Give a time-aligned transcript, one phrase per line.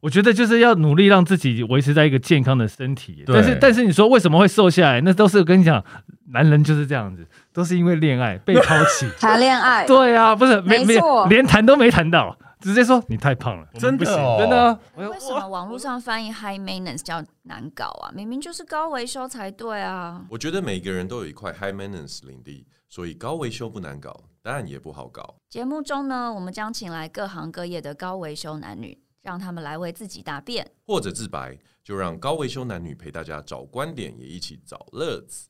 [0.00, 3.24] 我觉得就是要努力让自己维持在一个健康的身体。
[3.26, 5.00] 但是，但是你说为什么会瘦下来？
[5.00, 5.84] 那都是我跟你讲，
[6.30, 9.08] 男人就是这样子，都是因为恋爱被抛弃。
[9.18, 9.86] 谈恋爱。
[9.86, 14.78] 对啊，不是没没错连谈都没谈到，直接说你太胖了，真的哦真的啊。
[14.94, 18.12] 为什么网络上翻译 high maintenance 叫难搞啊？
[18.14, 20.24] 明明就是高维修才对啊！
[20.30, 25.34] 我觉得每个人都有一块 high maintenance 领地，所以高维修不难搞，当然也不好搞。
[25.48, 35.47] 节目中呢，我们将请来各行各业的高维修男女，让他们来为自己答辩，或者自白，就让高维修男女陪大家找观点，也一起找乐子。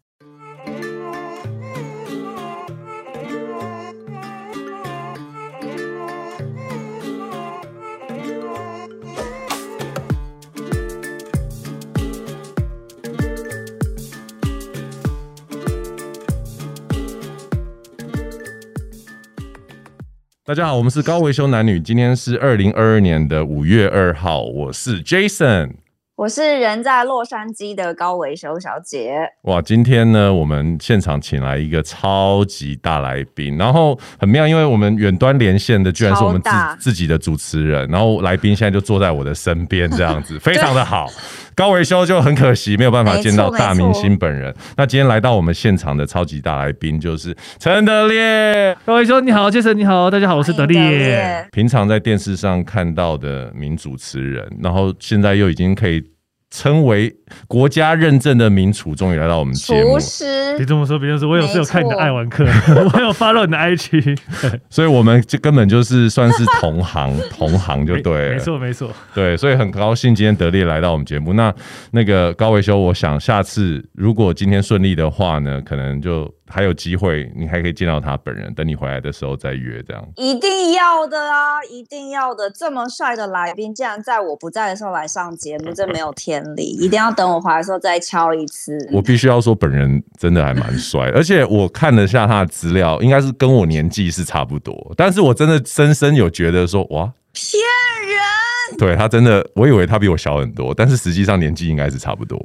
[20.48, 25.72] 大家好，我们是高维修男女，今天是二零二二年的五月二号，我是 Jason。
[26.18, 29.20] 我是人在洛杉矶的高维修小姐。
[29.42, 41.06] 哇，今天呢，我们现场请来一个超级大来宾，然后很妙，因为我们远端连线的居然是我们自自己的主持人，然后来宾现在就坐在我的身边， 这样子非常的好。
[41.54, 44.52] 高维修就很可惜没有办法见到大明星本人。
[44.76, 48.76] 那今天来到我们现场的超级大来宾就是陈德烈。
[48.84, 51.46] 高维修你好，杰森你好，大家好，我是德烈。
[51.52, 56.07] 平常在电视上看到的名主持人，然后现在又已经可以。
[56.50, 57.14] 称为
[57.46, 59.98] 国家认证的名厨，终于来到我们节目。
[59.98, 64.18] 厨师，别这么说，别这么说，我有时有看你的爱玩客，我有 follow 你的 IG，
[64.70, 68.34] 所以我们就根本就是算是同行， 同行就对了。
[68.34, 71.34] 没错，没错，对，所以很高兴今天得力来到我们节目。
[71.34, 71.54] 那
[71.90, 76.32] 那个高维修，我想下次如果今天顺利的话呢，可能就。
[76.48, 78.52] 还有机会，你还可以见到他本人。
[78.54, 82.50] 等你回来的时候再约，这样一定要的啊，一定要的！
[82.50, 86.64] 这么帅的来宾，竟然在我不在的时候来上节目，这没有天理！
[86.80, 88.76] 一定要等我回来的时候再敲一次。
[88.92, 94.92] 我必须要说，本人真的还蛮帅， 而且我看了下他的资料，应该是跟我年纪是差不多。
[94.96, 97.60] 但是我真的深深有觉得说，哇，骗
[98.06, 98.78] 人！
[98.78, 102.38] 对他真的，我以为他比我小很多，但是实际上年纪应该是差不多。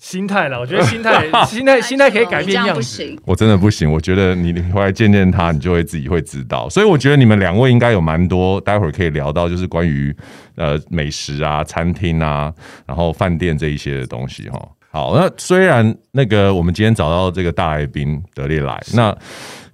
[0.00, 3.16] 心态了，我觉得心态、 心态、心态可以改变样子。
[3.26, 6.66] 我真的不行，我觉得你回来见见他，你就会自己会知道。
[6.70, 10.12] 所以我觉得你们两位应该有蛮多，待会儿可以聊到，就是关于
[10.56, 12.50] 呃美食啊、餐厅啊，
[12.86, 14.68] 然后饭店这一些的东西哈。
[14.90, 19.14] 好，那虽然那个我们今天找到这个大来宾德烈来，那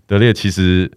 [0.09, 0.91] 德烈其实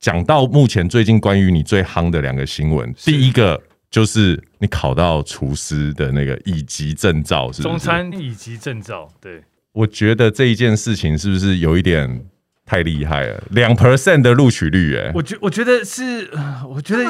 [0.00, 3.62] 讲到目前最近关于你最夯的两个新闻，第一个。
[3.94, 9.08] 就是你考到厨师的那个乙级证照，是中餐乙级证照。
[9.20, 9.40] 对，
[9.70, 12.26] 我觉得这一件事情是不是有一点
[12.66, 13.40] 太厉害了？
[13.52, 16.28] 两 percent 的录取率，哎，我觉我觉得是，
[16.68, 17.04] 我觉得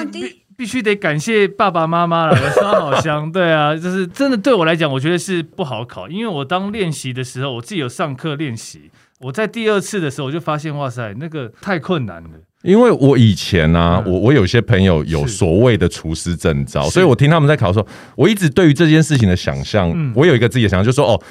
[0.57, 3.31] 必必须得感谢爸爸妈妈了， 烧好香。
[3.31, 12.31] 对啊，就是真的对我来讲，我觉得是不好考，因为我当练习的时候，我自己有上课练习，我在第二次的时候我就发现，哇塞，那个太困难了。
[12.63, 17.87] 因为我以前呢、啊，我我有些朋友有所谓的厨师证照，所以我听他们在考的时候，
[18.17, 21.23] 我一直对于这件事情的想象，我有一个自己的想象，就是说哦，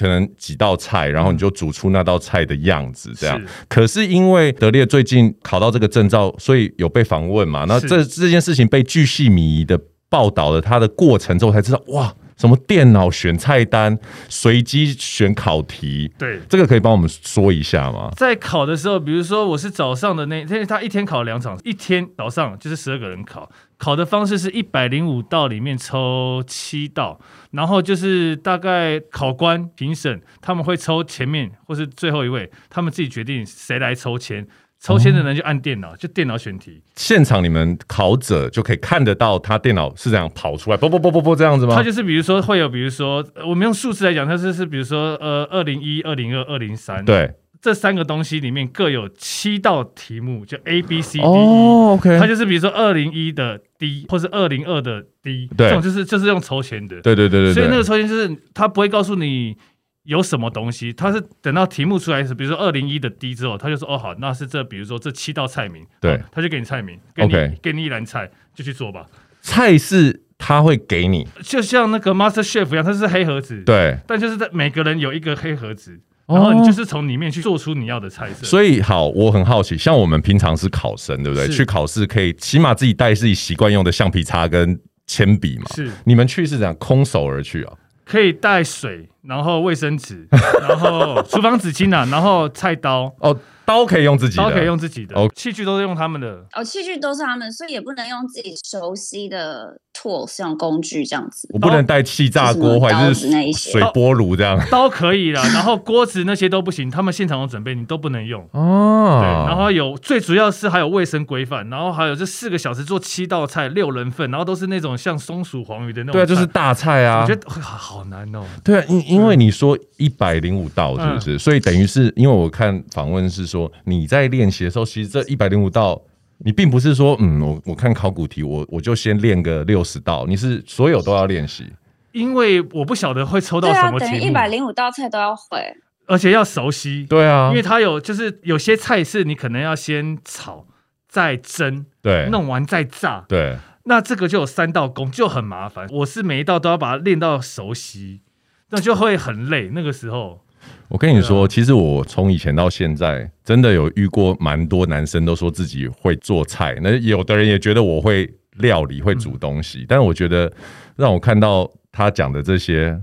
[0.00, 3.40] 可能几道菜，然后你就煮出那道菜的样子这样。
[3.68, 9.78] 可是因为德烈最近考到这个证照，所以有被访问嘛，那这这件事情被巨细靡遗的
[10.08, 12.14] 报道了他的过程之后，才知道哇。
[12.36, 13.98] 什么电脑选菜单，
[14.30, 16.10] 随机选考题？
[16.18, 18.10] 对，这个可以帮我们说一下吗？
[18.16, 27.18] 在考的时候，比如说我是早上的那天，他一天考两场，一天早上就是十二个人考，考的方式是一百零五道里面抽七道，
[27.52, 34.46] 然后就是大概考官评审他们会抽前面或是最后一位，他们自己决定谁来抽签。
[34.82, 36.82] 抽签的人就按电脑，就电脑选题。
[36.96, 41.74] 现场你们考者就可以看得到他电脑是这样跑出来，啵啵啵啵啵这样子吗？
[41.74, 47.30] 他就是比如说会有，比如说我们用数字来讲，它是是比如说呃二零一、二零二、二零三，对，
[47.60, 51.28] 这三个东西里面各有七道题目，就 A B C D E。
[51.28, 59.56] 哦，OK，它就是比如说二零一的 D 或是二零二的 D，对，这种就是就是用抽签的，对对对对，所以那个抽签就是他不会告诉你。
[60.04, 60.90] 有什么东西？
[60.94, 67.32] 他是等到题目出来时，比如说二零一的 D 之后，他就说：“哦，好，那是这，比如说这七道菜名。”对，他就给你菜名，给你.
[67.62, 69.06] 给你一篮菜，就去做吧。
[69.42, 73.62] 菜是他会给你，就像那个 Master Chef 一样，它是黑盒子。
[73.62, 76.00] 对，但就是在每个人有一个黑盒子，
[76.30, 78.46] 然后你就是从里面去做出你要的菜色。
[78.46, 81.48] 所以，好，我很好奇，像我们平常是考生，对不对？
[81.48, 85.64] 去考试可以起码自己带自己习惯用的橡皮擦跟铅笔嘛。
[85.74, 87.72] 是，你们去是怎样空手而去啊？
[88.04, 89.08] 可以带水。
[89.22, 90.26] 然后卫生纸，
[90.68, 93.36] 然后厨房纸巾啊，然后菜刀哦。
[93.66, 96.44] 刀可以用自己的，刀可以用自己的，哦，器具都是用他们的。
[96.56, 101.46] 哦，器具都是他们，所以也不能用自己熟悉的 tools 像工具这样子。
[101.52, 104.58] 我不能带气炸锅或者是水波炉这样。
[104.72, 108.42] 刀可以啦，然后锅子那些都不行，他们现场有准备，你都不能用。
[108.50, 116.14] 哦，对，然后有最主要是还有卫生规范，然后还有这四个小时做七道菜，六人份，然后都是那种像松鼠黄鱼的那种。
[116.14, 117.20] 对啊，就是大菜啊。
[117.22, 118.42] 我觉得好难哦。
[118.64, 121.36] 对啊，因因为你说一百零五道是不是？
[121.36, 124.40] 嗯、所以等于是因为我看访问是说你在练。
[124.40, 126.00] 练习的时候，其实这一百零五道，
[126.38, 131.66] 你并不是说，嗯，我我看考古题，我我就先练个六十道，你是所有都要练习，
[132.12, 135.76] 因为我不晓得会抽到什么题目，等于一百零五道菜都要会，
[136.06, 140.64] 而且要熟悉，对啊，因为它有就是有些菜是你可能要先炒
[141.06, 145.86] 再蒸，对，弄完再炸，对，那这个就有三道工，就很麻烦。
[145.90, 148.22] 我是每一道都要把它练到熟悉，
[148.70, 149.70] 那就会很累。
[149.72, 150.40] 那个时候。
[150.88, 160.52] 我跟你说，其实我从以前到现在，真的有遇过蛮多男生都说自己会做菜，那有的人也觉得我会料理、会煮东西，但是我觉得
[160.96, 163.00] 让我看到他讲的这些。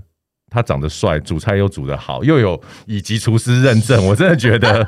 [0.50, 4.86] 他长得帅，煮菜又煮得好，又有乙级厨师认证，我真的觉得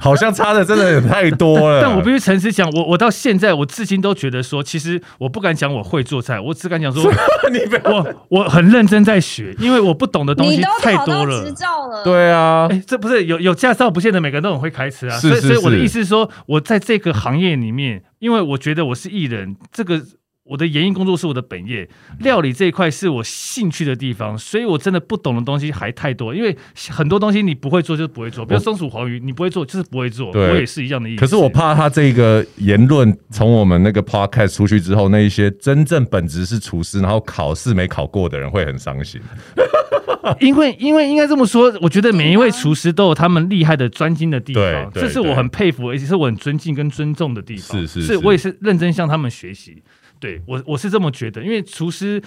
[0.00, 1.80] 好像差的真的有太多了。
[1.84, 7.12] 但我必须诚实讲，我我到现在我至今都觉得说，其实我不敢讲我会做菜，我只敢讲说，
[7.50, 11.44] 你我我很认真在学，因为我不懂的东西太多了。
[11.44, 15.18] 执照了，对啊，这不是有有驾照，不见得每个人都很会开车啊。
[15.18, 20.02] 是是是，所以所以我的意思是说，我在这个行业里面，因为我觉得我是艺人，这个。
[20.44, 26.34] 我的演艺工作是我的本业，料理这一块是我兴趣的地方，所以我真的不懂的东西还太多。
[26.34, 26.56] 因为
[26.90, 30.32] 很多东西你不会做就是不会做，比如松鼠黄鱼，你不会做就是不会做。
[30.32, 31.20] 对，我也是一样的意思。
[31.20, 39.20] 可是我怕他这个言论从我们那个 podcast 出去之后，那一些真正本职是厨师，然后考试没考过的人会很伤心。
[40.40, 47.80] 因为因为应该这么说，我觉得每一位厨师都有他们厉害的专精的地方，这是我很佩服，而且是我很尊敬跟尊重的地方。
[47.80, 49.82] 是是是，是我也是认真向他们学习。
[50.22, 52.22] 对我，我是这么觉得，因为厨师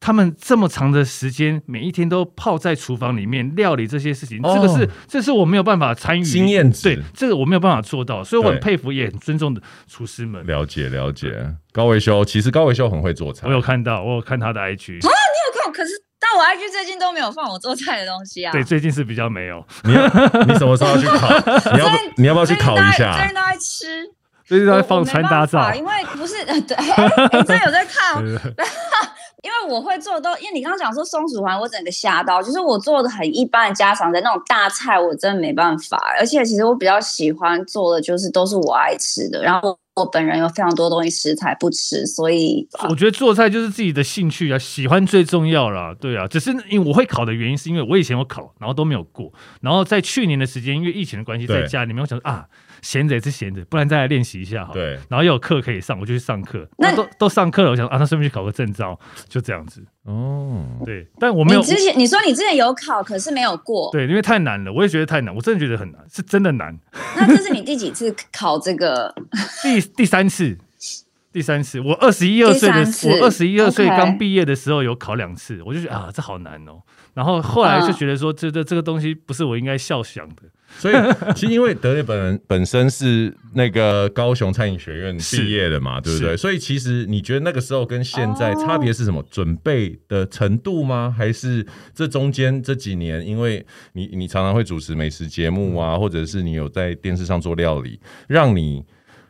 [0.00, 10.44] 他们这么长的时间，每一天都泡在厨房里面料理这些事情，哦、这个是这是我没有办法参与经验值，对，这个我没有办法做到，所以我很佩服，也很尊重的厨师们。
[10.44, 11.32] 了解了解，
[11.72, 15.72] 高维修其实高维修很会做菜，我有看到，我有看他的 IG 啊，你有看？
[15.72, 18.50] 可是但我 IG 最近都没有放我做菜的东西啊。
[18.50, 19.64] 对，最近是比较没有。
[19.84, 21.28] 你你什么时候要去考？
[21.72, 23.16] 你要不你要不要去考一下？
[23.16, 24.10] 最近都在吃。
[24.46, 26.76] 最近在放穿搭照，因为不是 对，
[27.32, 28.22] 你真的有在看？
[29.42, 35.96] 因为我会做都，因为你刚刚讲说松鼠环，我整个吓到，就是我做的很一般的家常的那种大菜，我真的没办法。
[36.18, 45.94] 而且其实我比较喜欢做的就是都是我爱吃的，然后我本人有非常多东西食材不吃，所以我觉得做菜就是自己的兴趣啊，喜欢最重要啦。
[45.98, 52.46] 对啊，只是因为我会考的原因，是因为我以前有考，然后都没有过，然后在去年的时间，因为疫情的关系，在家里面我想说啊。
[52.82, 54.72] 闲着也是闲着，不然再来练习一下好。
[54.72, 56.68] 对，然后又有课可以上，我就去上课。
[56.76, 58.96] 那都都上课了，我想啊，那顺便去考个证照，
[59.28, 59.82] 就这样子。
[60.06, 61.60] 哦，对，但我没有。
[61.60, 63.90] 你之前你说你之前有考，可是没有过。
[63.90, 66.78] 对，因为太难了，我也觉得太难，我真的觉得很难，是真的难。
[67.16, 69.12] 那这是你第几次考这个？
[69.64, 70.56] 第第三次，
[71.32, 71.80] 第三次。
[71.80, 76.80] 我二十一二岁的，我二十一二岁刚毕业的时候有考两次，我就觉得啊，这好难哦。
[77.14, 80.42] 然后后来就觉得说，这这这个东西不是我应该笑想的。
[80.78, 80.94] 所以，
[81.34, 86.36] 其实因为德烈本人本身是那个高雄餐饮学院毕业的嘛，对不对？
[86.36, 89.24] 所以其实你觉得那个时候跟现在差别是什么？
[89.30, 91.14] 准备的程度吗？
[91.16, 98.84] 还是这中间这几年，因为你你常常会主持美食节目啊，或者是你有在电视上做料理，让你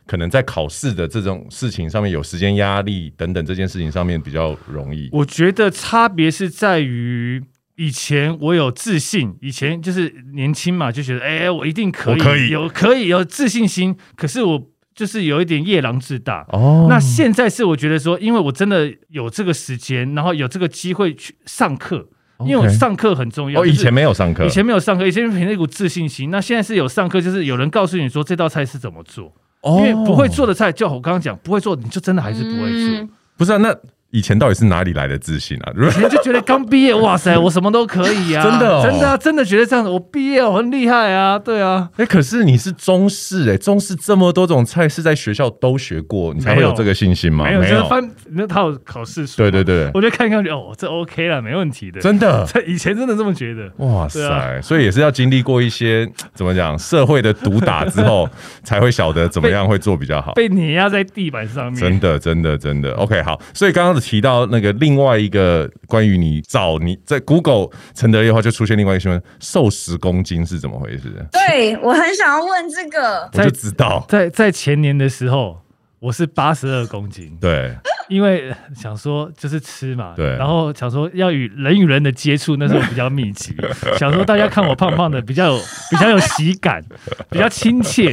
[0.04, 5.08] 可能在考试的这种事情上面有时间压力等等这件事情上面比较容易？
[5.12, 7.44] 我觉得差别是在于。
[7.76, 13.94] 以前我有自信，以前就是年轻嘛，就觉得哎、欸，我一定可以，可以有可以有自信心。
[14.16, 16.46] 可是我就是有一点夜郎自大。
[16.52, 22.08] 哦，那现在是我觉得说，因为我真的有这个时间，然后有这个机会去上课，
[22.40, 23.60] 因为我上课很重要。
[23.60, 26.30] 哦，以前没有上课，以前没有上课，以前凭那股自信心。
[26.30, 29.30] 那现在是有上课，就是有人告诉你说这道菜是怎么做。
[29.60, 33.00] 哦，因为不会做的菜，就我刚刚讲，不会做你就真的还是不会做。
[33.02, 33.76] 嗯、不是啊，那。
[34.10, 35.72] 以前到底是哪里来的自信啊？
[35.76, 38.42] 以前就觉得刚毕业，哇塞，我什么都可以啊！
[38.44, 41.38] 真的、哦，真的、啊，真的觉得这样子，我毕业我很厉害啊！
[41.38, 47.44] 对啊，哎、欸，可是你是中式哎、欸，中式这么多种菜是在学校都学过，你才会有这个信心吗？
[47.44, 49.36] 没有，没有，翻那他有考试书。
[49.38, 52.00] 对对对，我就看看哦，这 OK 了，没问题的。
[52.00, 53.70] 真的， 以前真的这么觉得。
[53.84, 58.28] 哇塞，啊、所以也是要经历过一些怎么讲社会的毒打之后，
[58.62, 60.32] 才会晓得怎么样会做比较好。
[60.34, 62.92] 被碾压在地板上面，真的，真的，真的。
[62.92, 71.04] OK，好，所以刚刚刚提到那个另外一个关于你找你在 Google 陈德烈的话，就出现另外一个新闻，瘦十公斤是怎么回事？
[71.32, 75.58] 对，我很想要问这个，我就知道，在在前年的时候，
[75.98, 77.74] 我是八十二公斤，对，
[78.08, 83.56] 因为想说就是吃嘛，对，然后想说要与人与人的接触，那时候比较密集，
[83.98, 85.58] 想说大家看我胖胖的，比较有
[85.90, 86.84] 比较有喜感，
[87.30, 88.10] 比较亲切。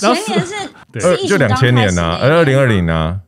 [0.00, 0.54] 然后前年是，
[0.92, 1.26] 对。
[1.26, 3.20] 就两千年呐、啊，二零二零啊。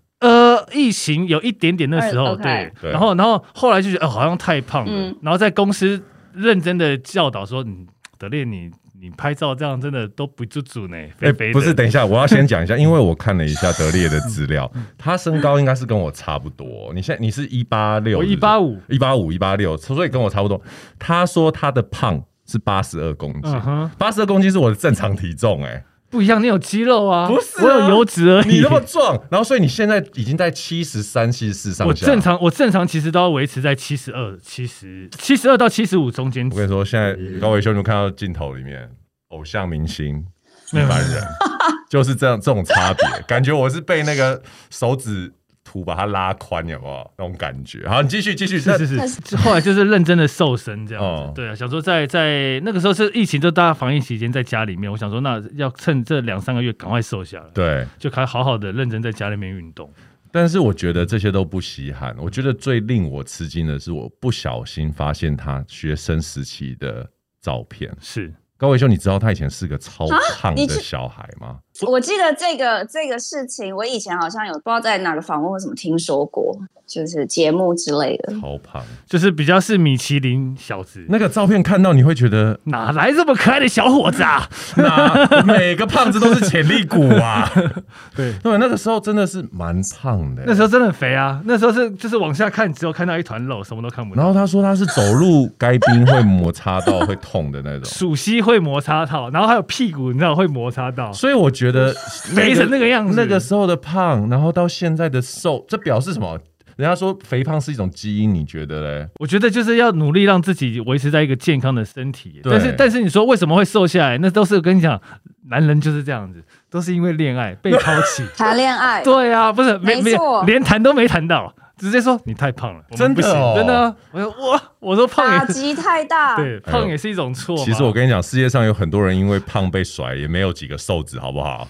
[0.68, 6.00] 呃，疫情有一点点那时候，对，然后然后后来就觉得，哦，好像太胖了，然后在公司
[6.34, 7.86] 认真的教导说，嗯，
[8.18, 8.70] 德烈，你
[9.00, 10.96] 你拍照这样真的都不足足呢。
[11.20, 16.92] 哎，不是，等一下，我要先讲一下， 因为我看了一下德烈的资料，他身高应该是跟我差不多。
[16.94, 20.60] 你现在你是一八六，我一八五，一八五一八六，所以跟我差不多。
[20.98, 23.52] 他说他的胖是八十二公斤，
[23.96, 25.84] 八十二公斤是我的正常体重，哎。
[26.10, 28.48] 不一样，你有肌肉啊，不是、啊、我有油脂而已。
[28.48, 31.86] 你那么壮，然后所以你现在已经在七十三、七十四上下。
[31.86, 36.48] 我正常，我正常其实都要维持在七十二、七十七十二到七十五中间。
[36.48, 38.90] 我跟你说，现在高维修，你看到镜头里面，
[39.28, 40.24] 偶像明星
[40.72, 41.22] 一般人
[41.90, 45.32] 就是这样，这种差别，感觉我是被那个手指。
[45.68, 47.86] 图把它拉宽，有没有那种感觉？
[47.86, 48.58] 好，你继续继续。
[48.58, 51.08] 是是是，后来就是认真的瘦身这样子。
[51.08, 57.46] 哦、对啊，想说在在那个时候是疫情，就大家防疫期间在家里面，我想说那要趁这两三个月赶快瘦下来。
[57.52, 59.92] 对，就开始好好的认真在家里面运动。
[60.32, 62.16] 但是我觉得这些都不稀罕。
[62.18, 67.06] 我觉得最令我吃惊的是，我不小心发现他学生时期的
[67.42, 67.94] 照片。
[68.00, 68.32] 是。
[68.56, 71.60] 高伟兄，你知道他以前是个超胖的小孩吗？
[71.86, 76.56] 我记得这个这个事情，我以前好像有不知道在哪个访问或什么听说过。
[76.88, 81.04] 就是节目之类的，超胖，就是比较是米其林小子。
[81.10, 84.48] 那个照片看到你会觉得哪来这么可爱的小伙子啊？
[84.76, 87.46] 哪每个胖子都是潜力股啊！
[88.16, 91.42] 对对，那个时候真的是蛮胖的，那时候真的很肥啊！
[91.44, 94.22] 那时候是就是往下看，只有看到一团肉，什么都看不到。
[94.22, 101.12] 然后他说他是走路该冰会摩擦到会痛的那种， 鼠膝会摩擦到，然后还有屁股，你知道会摩擦到。
[101.12, 101.67] 所以我觉得
[102.34, 106.38] 肥成那个样子，那个时候的胖，然后到现在的瘦，这表示什么？
[106.76, 109.08] 人家说肥胖是一种基因，你觉得嘞？
[109.18, 112.40] 我觉得就是要努力让自己维持在一个健康的身体。
[112.44, 114.18] 但是，但是你说为什么会瘦下来？
[114.18, 115.00] 那都是我跟你讲，
[115.48, 119.02] 男人就是这样子，都是因为恋爱被抛弃， 谈恋爱。
[119.02, 120.12] 对啊，不是没没
[120.46, 123.96] 连谈都没谈到，直接说你太胖了，真的真的。
[124.10, 127.56] 我说我我说胖也打击太大， 对，胖也是一种错。
[127.58, 131.68] 其实我跟你讲，世界上有很多人因为胖被甩，也没有几个瘦子，好不好？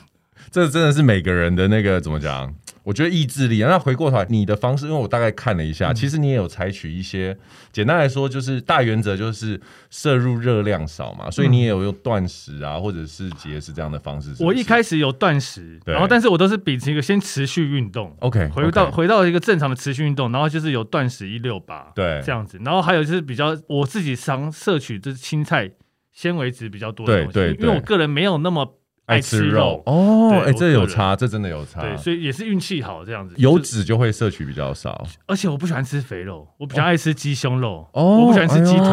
[0.51, 2.53] 这真的是每个人的那个怎么讲？
[2.89, 7.37] 我觉得意志力啊，那回过头来，你的方式，因为我大概看了一下，嗯、其实你也有采取一些，
[7.71, 14.43] 简单来说就是大原则就是摄入热量少嘛，所以你也有用断食啊，或者是节食这样的方式是是？
[14.43, 25.71] 我一开始有断食，然后但是我都是秉持一个先持续运动，OK，回到回到一个正常的持续运动，然后就是有断食一六八，对，这样子，然后还有就是比较我自己常摄取就是青菜
[26.15, 28.78] 纤维质比较多的东西，对，对，对，因为我个人没有那么。
[29.09, 31.81] 爱吃肉哦，哎，这有差，这真的有差。
[31.81, 33.35] 对，所以也是运气好这样子。
[33.39, 37.89] 油脂就会摄取比较少，而且我不喜欢吃肥肉，我比较爱吃鸡胸肉。
[37.93, 38.87] 哦，我不喜欢吃鸡腿，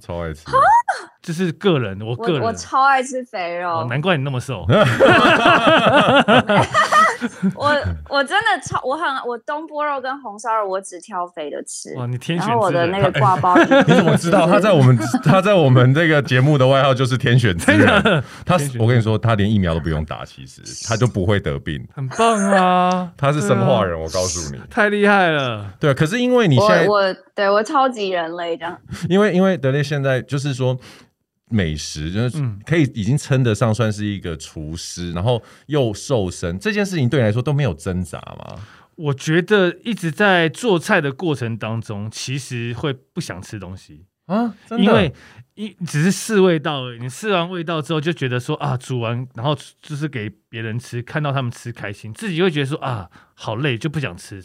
[0.00, 0.44] 超爱吃。
[1.20, 4.66] 这是个人，我个人我超爱吃肥肉，难怪你那么瘦。
[7.54, 7.74] 我
[8.08, 11.94] 我真的超我很我东坡肉跟红烧肉我只挑肥的吃。
[11.96, 12.48] 哇，你天选之人。
[12.48, 18.24] 然后我的那个 挂包， 你怎么知道他在我们他在我们这个节目的外号就是天选之人？
[18.44, 23.10] 他我跟你说，他连疫苗都不用打，其实他就不会得病，很棒啊！
[23.16, 25.72] 他是生化人，我告诉你，太厉害了。
[25.78, 28.78] 对，可是因为你现在我对我超级人类这样，
[29.08, 30.78] 因为因为德烈现在就是说。
[31.50, 38.58] 美食就是可以已经称得上算是一个厨师，嗯、然后又瘦身，这件事情对你来说都没有挣扎吗？
[38.96, 45.12] 我觉得一直在做菜的过程当中，其实会不想吃东西啊，因为
[45.54, 47.00] 一只是试味道而已。
[47.00, 54.42] 你试完味道之后，就觉得说啊，煮完然后就是给别人吃，看到他们吃开心，自己会觉得说啊，好累，就不想吃。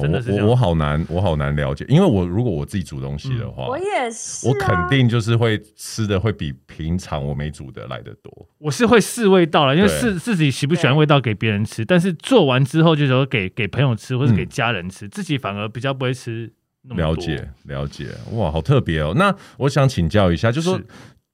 [0.00, 8.48] 真的是我我好难我好难了解，因为我如果我自己煮东西的话，我也是，啊，我肯定就是会吃的会比平常我没煮的来的多。
[8.58, 16.52] 我是会试味道了，因为试自己喜不喜欢味道给别人吃，但是做完之后就说给给朋友吃或者给家人吃，嗯、自己反而比较不会吃。
[16.96, 19.12] 了解了解，哇，好特别哦。
[19.14, 20.80] 那我想请教一下，就是说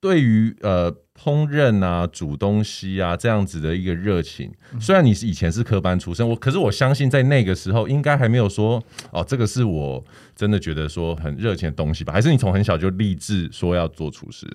[0.00, 0.94] 对于呃。
[1.18, 4.52] 烹饪啊，煮东西啊，这样子的一个热情。
[4.78, 8.78] 虽然你是以前是科班出身，我可是我相信在那个时候应该还没有说
[9.10, 12.12] 哦，这个是我真的觉得说很热情的东西吧？
[12.12, 14.46] 还是你从很小就立志说要做厨师？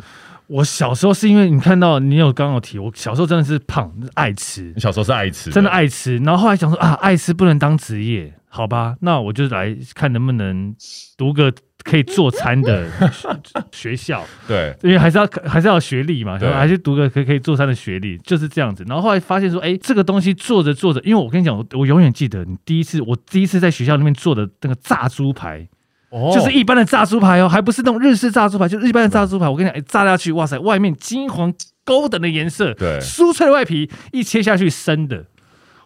[0.45, 4.71] 我小时候是因为你看到你有刚刚有提，我小时候真的是胖，爱吃。
[4.75, 6.17] 你小时候是爱吃，真的爱吃。
[6.19, 10.75] 然后后来想说啊，爱吃不能当职业，好吧，那我就来看能不能
[11.17, 11.51] 读个
[11.83, 12.87] 可以做餐的
[13.71, 14.23] 学校。
[14.47, 18.83] 对，因为还是要还是要学历嘛，还是读个可以可以做餐的学历，就是这样子。
[18.87, 25.67] 然后后来发现说，哎，这个东西做着做着，因为我跟你讲，我我永远记得你第一次，我第一次在学校里面做的那个炸猪排，
[26.09, 29.47] 哦，就是一般的炸猪排哦，还不是那种日式炸猪排，就是一般的炸猪排。
[29.47, 31.53] 我跟你讲，哎，炸下去，哇塞，外面金黄
[31.85, 35.25] golden 的颜色，对，酥脆的外皮，一切下去生的。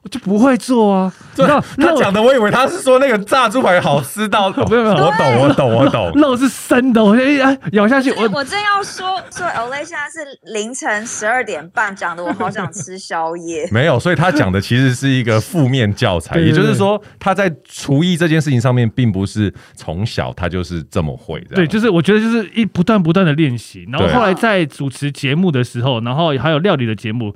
[0.05, 1.11] 我就不会做啊！
[1.35, 1.47] 对，
[1.77, 13.67] 他讲的，我以为他是说那个炸猪排好吃到， 没有没有，我懂我懂我懂， 肉是生的，我哎咬下去，我我正要说说，Olay 现在是凌晨十二点半，讲的我好想吃宵夜。
[13.73, 21.55] 没有，所以他讲的其实是一个负面教材，也就是说他在厨艺这件事情上面，并不是从小他就是这么会的。
[21.55, 27.35] 对，就是我觉得就是一不断不断的练习，然后后来在主持节目的时候，然后还有料理的节目。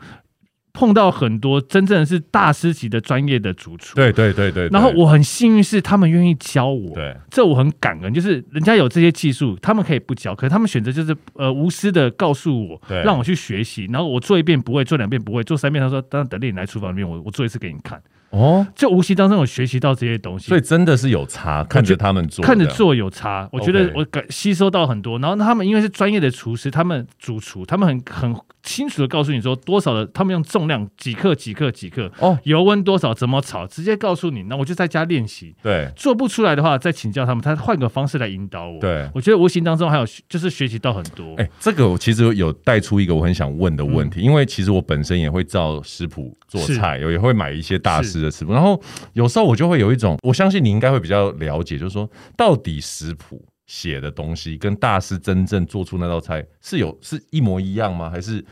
[0.80, 8.14] 碰到很多真正是大师级的专业的主厨，对对对对，然后我很幸运是他们愿意教我，对，这我很感恩。
[8.14, 13.90] 就是人家有这些技术，他们可以不教，可是他们选择就是呃无私的告诉我，对，让我去学习。
[13.92, 18.02] 然后我做一遍不会，做两遍不会，做三遍，他说当等你来厨房里面，我我做一次给你看。
[18.32, 23.48] 哦，就无形当中有学习到这些东西，所以真的是有差，看着他们做，看着做有差。
[23.52, 34.44] 我觉得我感吸收到很多，然后他们因为是专业的厨师，他们主厨，他们很很清楚的告诉你说多少的，他们用重量几克几克几克哦，油温多少怎么炒，直接告诉你。
[34.44, 38.80] 那我就在家练习，对，做不出来的话再请教他们，他换个方式来引导我。
[38.80, 41.34] 对，我觉得无形当中还有就是学习到很多。
[41.38, 48.82] 哎，这个我其实有带出一个我很想问的问题，因为其实我本身也会照食谱做菜，也会买一些大师的食谱，然后。
[49.14, 58.10] 有时候我就会有一种，我相信你应该会比较了解，就是说，到底食谱写的东西跟大师真正做出那道菜是有是一模一样吗？
[58.10, 58.44] 还是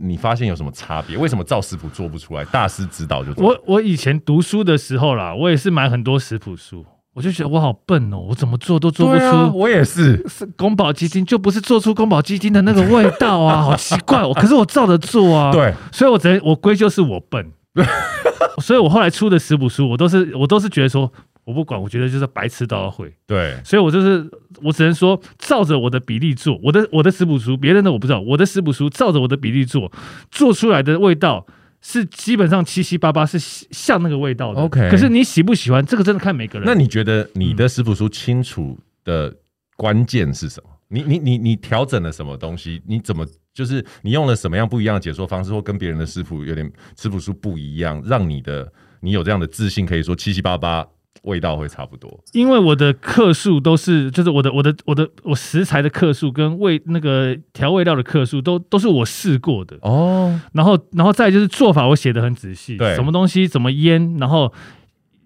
[0.00, 1.16] 你发现有什么差别？
[1.16, 2.44] 为什么照食谱做不出来？
[2.46, 6.84] 大师指导就我我以前读书的时候啦，我也是买很多食谱书，
[7.14, 9.24] 我就觉得我好笨哦，我怎么做都做不出。
[9.24, 14.32] 啊、我也是，是宫保鸡丁就不是做出宫保鸡丁的那个味道啊，好奇怪哦。
[14.34, 17.50] 可是我照着做啊， 对，所以我只能我归咎是我笨。
[18.60, 21.10] 所以，我后来出的食谱书，我都是我都是觉得说，
[21.44, 23.12] 我不管，我觉得就是白痴都要会。
[23.26, 24.28] 对，所以我就是
[24.62, 29.90] 我只能说，照着我的比例做，我的我的食谱书，别人的我不知道，我的食谱书照着我的比例做，
[30.30, 31.46] 做出来的味道
[31.80, 34.60] 是基本上七七八八是像那个味道的。
[34.60, 36.66] OK，可是你喜不喜欢这个，真的看每个人。
[36.66, 39.34] 那你觉得你的食谱书清楚的
[39.76, 40.70] 关键是什么？
[40.88, 42.82] 你你你你调整了什么东西？
[42.86, 43.26] 你怎么？
[43.54, 50.86] 就是你用了什么样不一样的解说方式，或跟别人的师傅有点食谱书不一样，让你的你有这样的自信，可以说七七八八
[51.22, 52.22] 味道会差不多。
[52.32, 60.40] 因为我的克数都是，就是我的我的我的我食材的克数跟味那个调味料的克数都都是我试过的哦。
[60.52, 64.52] 然后然后再就是做法，我写的很仔细，对，什么东西怎么腌，然后。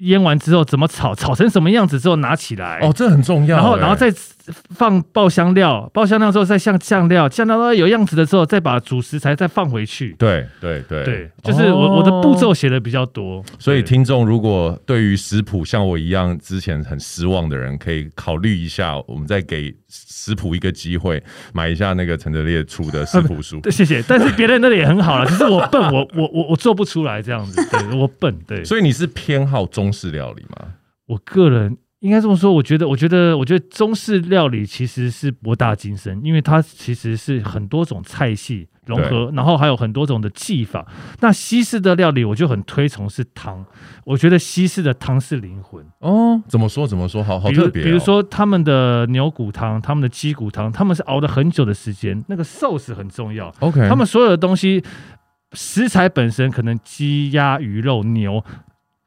[0.00, 1.14] 腌完之后怎么炒？
[1.14, 2.80] 炒成什么样子之后拿起来？
[2.82, 3.56] 哦，这很重要。
[3.56, 4.12] 然后，然后再
[4.70, 10.16] 放爆香料，爆香料之后再像酱料，酱料都有样子的时候，再把主食材再放回去。
[10.18, 13.44] 对对对对，就是我、哦、我的步骤写的比较多。
[13.58, 23.60] 所以听众如果对于食谱像我一样之前很失望的人，可以考虑一下，我们再给食谱一个机会，买一下那个陈德烈出的食谱书。
[23.62, 24.02] 对，谢谢。
[24.08, 27.64] 但是别人那里也很好了，只是我笨，我我我我做不出来这样子。
[27.70, 28.36] 对，我笨。
[28.46, 29.66] 对， 所以你是偏好。
[29.66, 30.68] 中式料理吗？
[31.06, 40.86] 我个人应该这么说，我觉得，我觉得，我觉得中式料理其实是博大精深，因为它其实是很多种菜系融合，然后还有很多种的技法。
[41.20, 43.64] 那西式的料理，我就很推崇是汤，
[44.04, 46.40] 我觉得西式的汤是灵魂哦。
[46.46, 46.86] 怎么说？
[46.86, 47.24] 怎么说？
[47.24, 47.84] 好好特别哦。
[47.84, 53.52] 比如说他们的牛骨汤，他们的鸡骨汤，他们是熬了很久的时间，那个寿司很重要。
[53.60, 54.84] OK，他们所有的东西
[55.54, 58.44] 食材本身可能鸡、鸭、鱼肉、牛。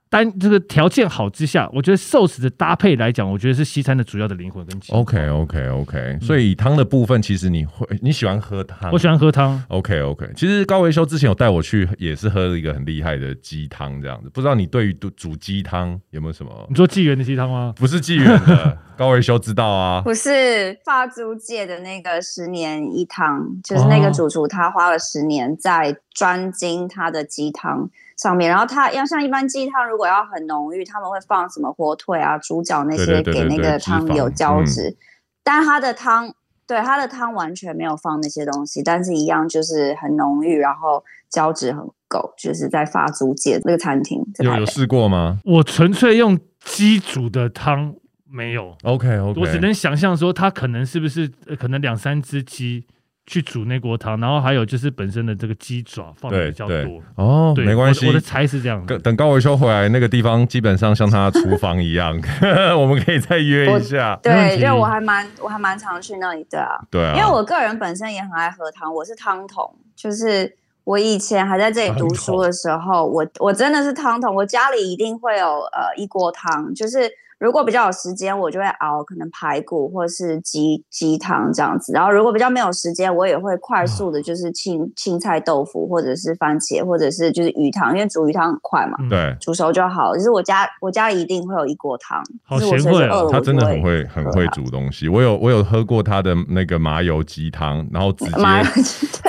[0.09, 4.79] 单这个条件好之下，我觉得寿司的搭配来讲，我觉得是西餐的主要的灵魂跟。
[4.89, 8.91] OK OK OK，嗯，所以汤的部分其实你会你喜欢喝汤？
[8.91, 9.63] 我喜欢喝汤。
[9.67, 14.29] OK OK，其实高维修之前有带我去，也是喝了一个很厉害的鸡汤这样子。
[14.31, 16.65] 不知道你对于煮鸡汤有没有什么？
[16.69, 17.73] 你说纪元的鸡汤吗？
[17.77, 20.01] 不是纪元的， 高维修知道啊。
[20.01, 27.91] 不是法租界的那个十年一汤，就是那个主厨他花了十年在专精他的鸡汤。
[28.21, 34.97] 上面，然后它要像一般鸡汤，如果要很浓郁，他们会放什么火腿啊、猪脚那些，给那个汤有胶质。
[35.41, 36.33] 但它的汤，
[36.67, 41.79] 对它的汤完全没有放那些东西，但是一样就是很浓郁，然后胶质很
[42.09, 42.33] 够。
[42.37, 45.39] 就是在法租界那个餐厅，有有试过吗？
[45.45, 47.95] 我纯粹用鸡煮的汤
[48.29, 48.75] 没有。
[48.83, 52.85] OK OK，我只能想象说，它可能是不是可能两三只鸡。
[53.29, 56.99] 去煮那锅汤，然后还有就是本身的这个鸡爪放的比较多。
[57.13, 58.83] 哦，对没关系，我的猜是这样。
[59.03, 62.19] 等高维修回来，那个地方基本上像他厨房一样，
[62.75, 64.19] 我们可以再约一下。
[64.23, 66.81] 对，就我还蛮我还蛮常去那里的啊。
[66.89, 70.55] 对啊，因为我个人本身也很爱喝汤，我是汤桶，就是。
[70.85, 77.07] 我以前还在这里读书的时候，我我真的是汤桶，我家里一定会有呃一锅汤，就是。
[77.39, 81.93] 如果比较有时间，我就会熬可能排骨或是鸡鸡汤这样子。
[81.93, 90.13] 然后如果比较没有时间，我也会快速的，就是青青菜豆腐或者是番茄，或者是就是鱼汤，因为煮鱼汤很快嘛，对，煮熟就好。
[90.15, 93.25] 就是我家我家里一定会有一锅汤，好贤惠啊！
[93.31, 95.07] 他真的很会很会煮东西。
[95.07, 98.33] 我有我有喝过他的那个麻油鸡汤，然后 直接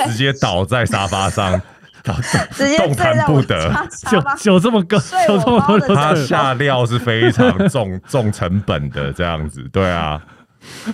[0.05, 1.59] 直接倒在沙发上。
[2.51, 3.71] 直接动弹不得，
[4.09, 10.21] 酒酒 这么高，酒这么多， 他下料是非常重重成本的这样子，对啊，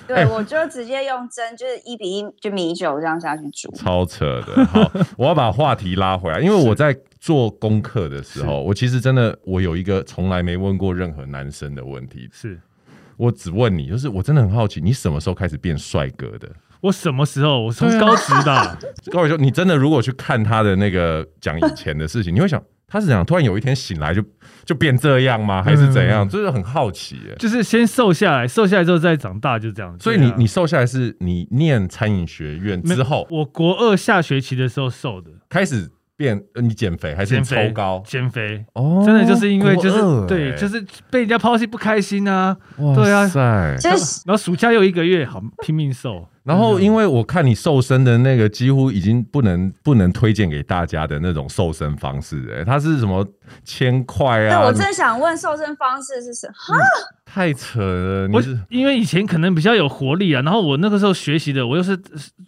[0.07, 4.65] 对，我就直接用蒸，就是一比一就米酒这样下去煮，超扯的。
[4.65, 12.59] 好，我要把话题拉回来，因为我在做功课的时候，我其实真的我有一个从来没问过任何男生的问题，是
[13.17, 16.49] 我只问你，就是我真的很好奇，你什么时候开始变帅哥的？
[16.87, 17.61] 我什么时候？
[17.65, 18.77] 我从高职的、啊。
[19.11, 23.25] 高伟说：“你真的如果去看他的那个讲以前的事情，你会想他是怎样？
[23.25, 24.23] 突然有一天醒来就
[24.65, 25.61] 就变这样吗？
[25.61, 26.25] 还是怎样？
[26.25, 27.19] 嗯、就是很好奇。
[27.37, 29.95] 就是先瘦下来，瘦下来之后再长大，就这样。
[29.99, 38.01] 所以你、啊、你瘦下来是你念餐饮学院之后，我国二下学期的时候瘦的，开始。”变你减肥还是抽高？
[38.03, 42.57] 减肥哦，真的就是因为就是、欸、对，就是被人家抛弃不开心啊，
[42.95, 43.29] 对啊，
[44.25, 46.27] 然后暑假又一个月，好拼命瘦。
[46.47, 53.27] 然后因为我看你瘦身的那个几乎已经不能不能推荐给大家的那种瘦身方式，哎，它是什么
[53.65, 54.61] 铅块啊？
[54.61, 56.77] 对，我正想问瘦身方式是什么？
[57.25, 58.27] 太扯了！
[58.29, 61.99] 你是我因为以前可能比较有活力啊，然后我那个时候学习的，我又是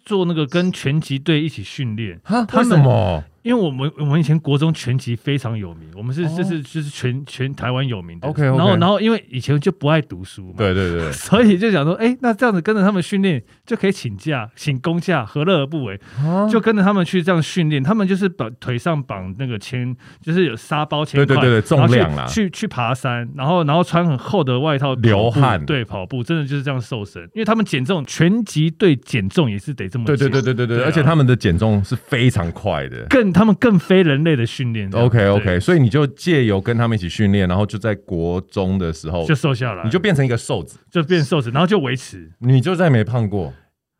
[0.06, 3.22] 做那个跟拳击队一起训练啊，为什么？
[3.42, 8.28] 因为我们我们以前国中拳击非常有名，我们是就是、哦、就是全全台湾有名的。
[8.28, 15.98] OK，, okay 然后然后因为以前就不爱读书嘛，对对对， 所以就想说，哎，那这样子跟着他们训练就可以请假，请公假，何乐而不为？
[16.22, 43.52] 啊、就跟着他们去这样训练，他们就是把腿上绑那个铅，就是有沙包铅块，对对对对，重量啦，去去爬山，然后然后穿很厚的外套，流汗，对，跑步真的就是这样瘦身，因为他们减重，拳击对减重也是得这么，对对对对对对，对啊、而且他们的减重是非常快的，更他们更非人类的训练，OK OK，所以你就借由跟他们一起训练，然后就在国中的时候就瘦下来，你就变成一个瘦子，就变瘦子，然后就维持，你就再没胖过，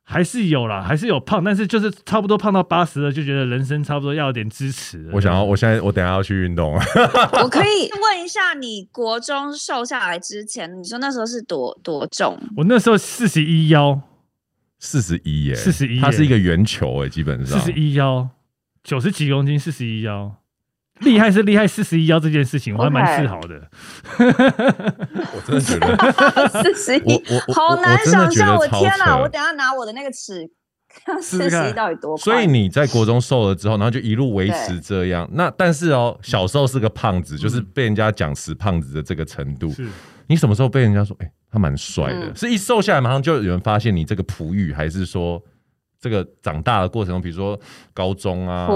[0.03, 5.09] 还是有啦，还是有胖，但是就是差不多胖到八十了，就觉得人生差不多要有点支持。
[5.12, 6.75] 我想要，我现在我等下要去运动。
[6.77, 6.83] 了。
[7.43, 12.37] 我可以问一下，你国中瘦下来之前，你说那时候是多多重？
[12.57, 14.01] 我那时候四十一腰，
[14.81, 17.59] 四十一耶，四十一，它是一个圆球哎，基本上。
[17.59, 18.29] 四十一腰。
[18.83, 20.37] 九十几公斤，四十一腰，
[21.01, 23.69] 厉害是厉害，四十一腰这件事情我还蛮自豪的。
[24.19, 28.57] 我真的觉得 四十一，好难想象。
[28.57, 29.19] 我天哪！
[29.19, 30.51] 我等下拿我的那个尺，
[31.05, 32.23] 看四十一到底多快。
[32.23, 35.29] 所以你在国中瘦了之后，然后就一路维持这样。
[35.33, 39.73] 那但是哦，小时候是个胖子，就是被人家讲死胖子的这个程度。
[40.27, 42.35] 你什么时候被人家说，哎，他蛮帅的？
[42.35, 45.43] 是一瘦下来马上就有人发现你这个璞玉，还是说？
[46.01, 47.59] 这个长大的过程中，比如说
[47.93, 48.69] 高中啊，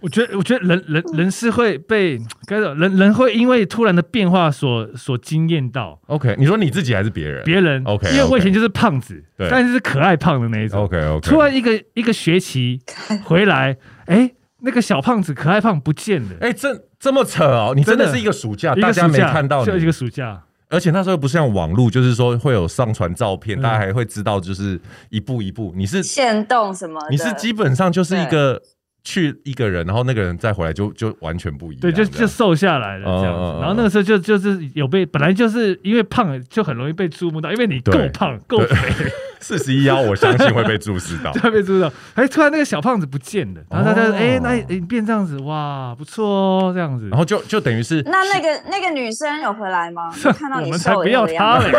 [0.00, 5.98] 我觉得，我觉得人人人是会被，该说人人会因为突然的变化所所惊艳到。
[6.06, 7.42] OK，你说你自己还是别人？
[7.44, 7.82] 别人。
[7.84, 10.82] OK，因为我以前就是胖子，对，但是是可爱胖的那一种。
[10.82, 12.80] OK OK，突然一个一个学期
[13.24, 16.36] 回来，哎，那个小胖子可爱胖不见了。
[16.40, 17.72] 哎，这这么扯哦！
[17.74, 20.42] 你真的是一个暑假，大家没看到，就一个暑假。
[20.74, 25.72] 而且那时候不像网络，就是说会有上传照片，嗯、大家还会知道，就是一步一步。
[25.76, 27.00] 你是限动什么？
[27.08, 28.60] 你是基本上就是一个
[29.04, 31.80] 去一个人，然后那个人再回来就就完全不一样。
[31.80, 33.40] 对，就就瘦下来了这样子。
[33.40, 39.12] 哦、然后那个时候就就是有被本来就是因为胖就很容易被注目到，因为你够胖够肥。
[39.44, 41.92] 四十一幺，我相信会被注视到， 会被注视到。
[42.14, 50.10] 哎，突然那个小胖子不见了，然后大家说：“哎，那哎变这样子，哇，不错哦，这样子。”然后就就等于是那那个那个女生有回来吗？
[50.38, 51.70] 看到你我们才不要她嘞，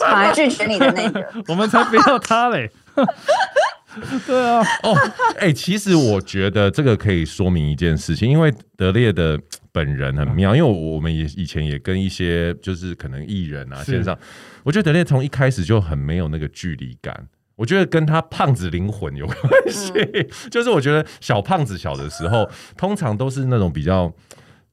[0.00, 2.68] 反而拒绝你的那个， 我们才不要她嘞。
[4.26, 4.96] 对啊，哦，
[5.38, 9.38] 哎，其实我觉得这个可以说明一件事情，因为德烈的
[9.72, 14.16] 本人很妙，因为我们也以前也跟一些就是可能艺人啊线上。
[14.64, 19.92] 我觉得德烈从一开始就很没有那个距离感，我觉得跟他胖子灵魂有关系。
[20.50, 24.12] 就是我觉得小胖子小的时候，通常都是那种比较，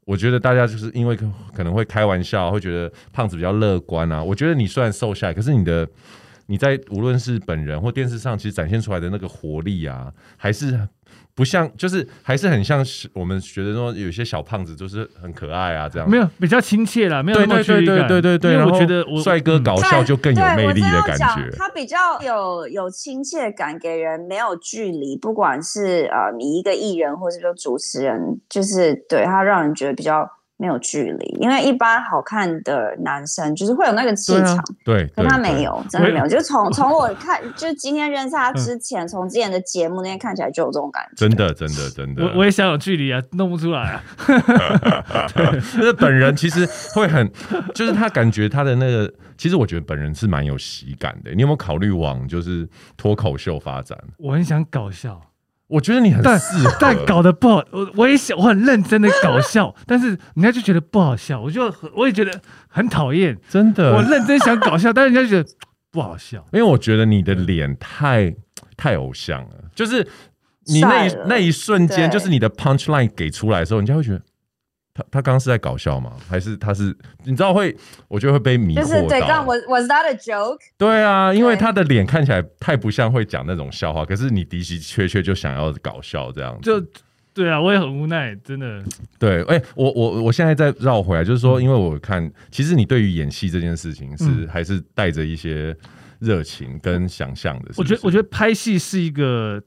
[0.05, 1.15] 我觉得大家就是因为
[1.53, 4.23] 可能会开玩笑，会觉得胖子比较乐观啊。
[4.23, 5.87] 我觉得你虽然瘦下来，可是你的
[6.47, 10.87] 你在无论是本人或电视上，其实展现出来的那个活力啊，还是。
[11.37, 18.07] 不像，就是还是很像是我们觉得说有些小胖子就是很可爱啊，这样没有比较亲切啦，没有那么距离感。
[18.07, 21.47] 对对对对对对，因为我觉得帅哥搞笑就更有魅力的感觉。
[21.55, 25.15] 他比较有有亲切感，给人没有距离。
[25.15, 30.27] 不管是呃你一个艺人，或者说主持人，就是对他让人觉得比较。
[30.57, 36.27] 没有距离，因为一般好看的男生就是会有那个气场，对，可他没有，真的没有。
[36.27, 41.27] 就从 从我看，就今天认识他之前，从之前的节目那天看起来就有这种感觉。
[41.27, 42.23] 真的，真的，真的。
[42.25, 44.03] 我我也想有距离啊，弄不出来啊。
[45.77, 47.31] 就是本人其实会很，
[47.75, 51.31] 就是他感觉他的那个，其实我觉得本人是蛮有喜感的。
[51.35, 52.67] 你有没有考虑往就是
[52.97, 53.95] 脱口秀发展？
[54.17, 55.21] 我很想搞笑。
[55.67, 57.63] 我觉得你很适合，但搞得不好。
[57.71, 63.37] 我我也想，我很认真的搞笑，但是人家就觉得不好笑，我就我也觉得很讨厌。
[63.49, 65.49] 真的，我认真想搞笑，但是人家觉得
[65.91, 68.33] 不好笑，因为我觉得你的脸太
[68.75, 70.07] 太偶像了，就是
[70.67, 74.21] 你那一那一瞬间，就是你的 punch line 给出来的时候，人家会觉得。
[74.97, 76.13] 他他刚刚是在搞笑吗？
[76.27, 77.75] 还是他是你知道会？
[78.07, 78.83] 我觉得会被迷惑到。
[78.83, 80.57] 就是对，刚 was was that a joke？
[80.75, 86.61] 对啊，因为他的脸看起来太不像会讲那种笑话，可是你的的确确就想要搞笑这样子。
[86.63, 86.87] 就
[87.33, 88.83] 对啊，我也很无奈，真的。
[89.19, 95.75] 对，哎、欸，我我我现在再绕回来，就是说，因为我看，其实你对于演戏这件事情是、嗯、还是带着一些
[96.19, 97.67] 热情跟想象的。
[97.67, 97.81] 是是？
[97.81, 99.61] 我觉得，我觉得拍戏是一个。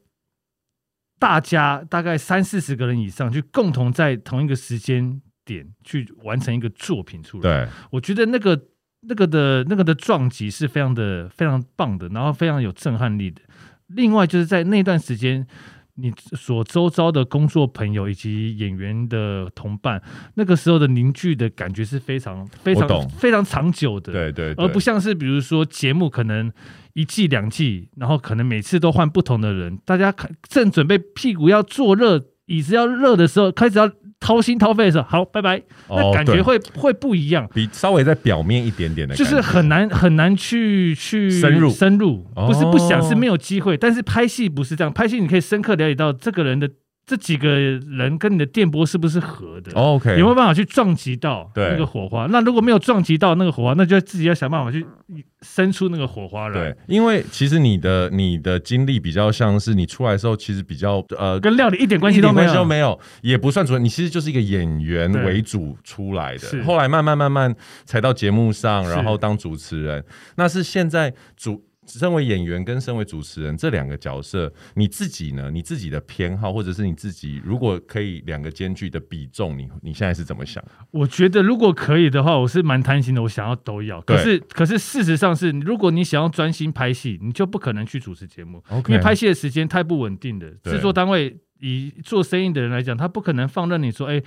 [1.20, 7.42] 大家大概三四十个人以上，就共同在同一个时间点去完成一个作品出来。
[7.42, 8.60] 对，我觉得那个
[9.02, 13.42] 那个的那个的撞击是非常的非常棒的，然后非常有震撼力的。
[13.88, 15.46] 另外就是在那段时间，
[16.00, 20.02] 你所周遭的工作朋友以及演员的同伴，
[20.34, 24.12] 那个时候的凝聚的感觉是非常非常非常长久的。
[24.12, 26.52] 对对，对，而不像是比如说节目可能。
[26.94, 30.12] 一季两季，然后可能每次都换不同的人，大家
[30.48, 33.88] 正准备屁股要坐热，椅子要热的时候，开始要
[34.20, 35.56] 掏心掏肺的时候，好，拜拜，
[35.88, 41.70] 哦、那感觉会会不一样，比稍微在表面一点点的，就是很难很难去去深入。
[41.70, 43.74] 深入，不是不想，是没有机会。
[43.74, 46.70] 哦、但是拍戏不是这样，拍戏你可以深刻了解到这个人的。
[47.10, 52.28] 这几个人跟你的电波是不是合的？OK，有没有办法去撞击到那个火花？
[52.30, 54.86] 那如果没有撞击到那个火花，那就自己要想办法去
[55.42, 56.54] 生出那个火花来。
[56.54, 63.84] 对，因为其实你的你的经历比较像是你出来的时候，其实比较呃，跟料理一点关系都没有，都没有，也不算主任。
[63.84, 67.52] 你其实就是一个演员为主出来的，后来慢慢慢慢
[67.84, 70.04] 才到节目上，然后当主持人。
[70.36, 71.64] 那是现在主。
[71.98, 75.50] 身为演员跟身为主持人这两个角色，你自己呢？
[75.50, 80.62] 你自己的偏好，或者是你自己如果可以两个兼具的比重，你你现在是怎么想？
[80.92, 84.00] 我觉得如果可以的话，我是蛮贪心的，我想要都要。
[84.02, 88.90] 可是可是事实上是，如果你想要专心拍戏，你就不可能去主持节目，Okay.
[88.90, 90.50] 因为拍戏的时间太不稳定的。
[90.62, 94.24] 制作单位以做生意的人来讲，他不可能放任你说，哎、欸，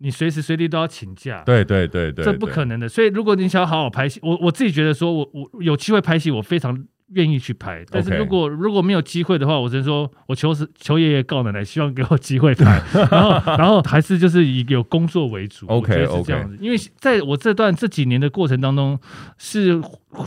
[0.00, 1.42] 你随时随地都要请假。
[1.46, 2.88] 对对对对，这不可能的。
[2.88, 6.86] 所以如果你想要好好拍戏，我我自己觉得说我我有机会拍戏，我非常。
[7.14, 18.98] 愿意去拍，但是如果.如果没有机会的话，我只能说我求是求爷爷告奶奶，希望给我机会拍， 然后然后还是就是以有工作为主，OK OK，这样子，因为在我这段这几年的过程当中
[19.38, 19.80] 是。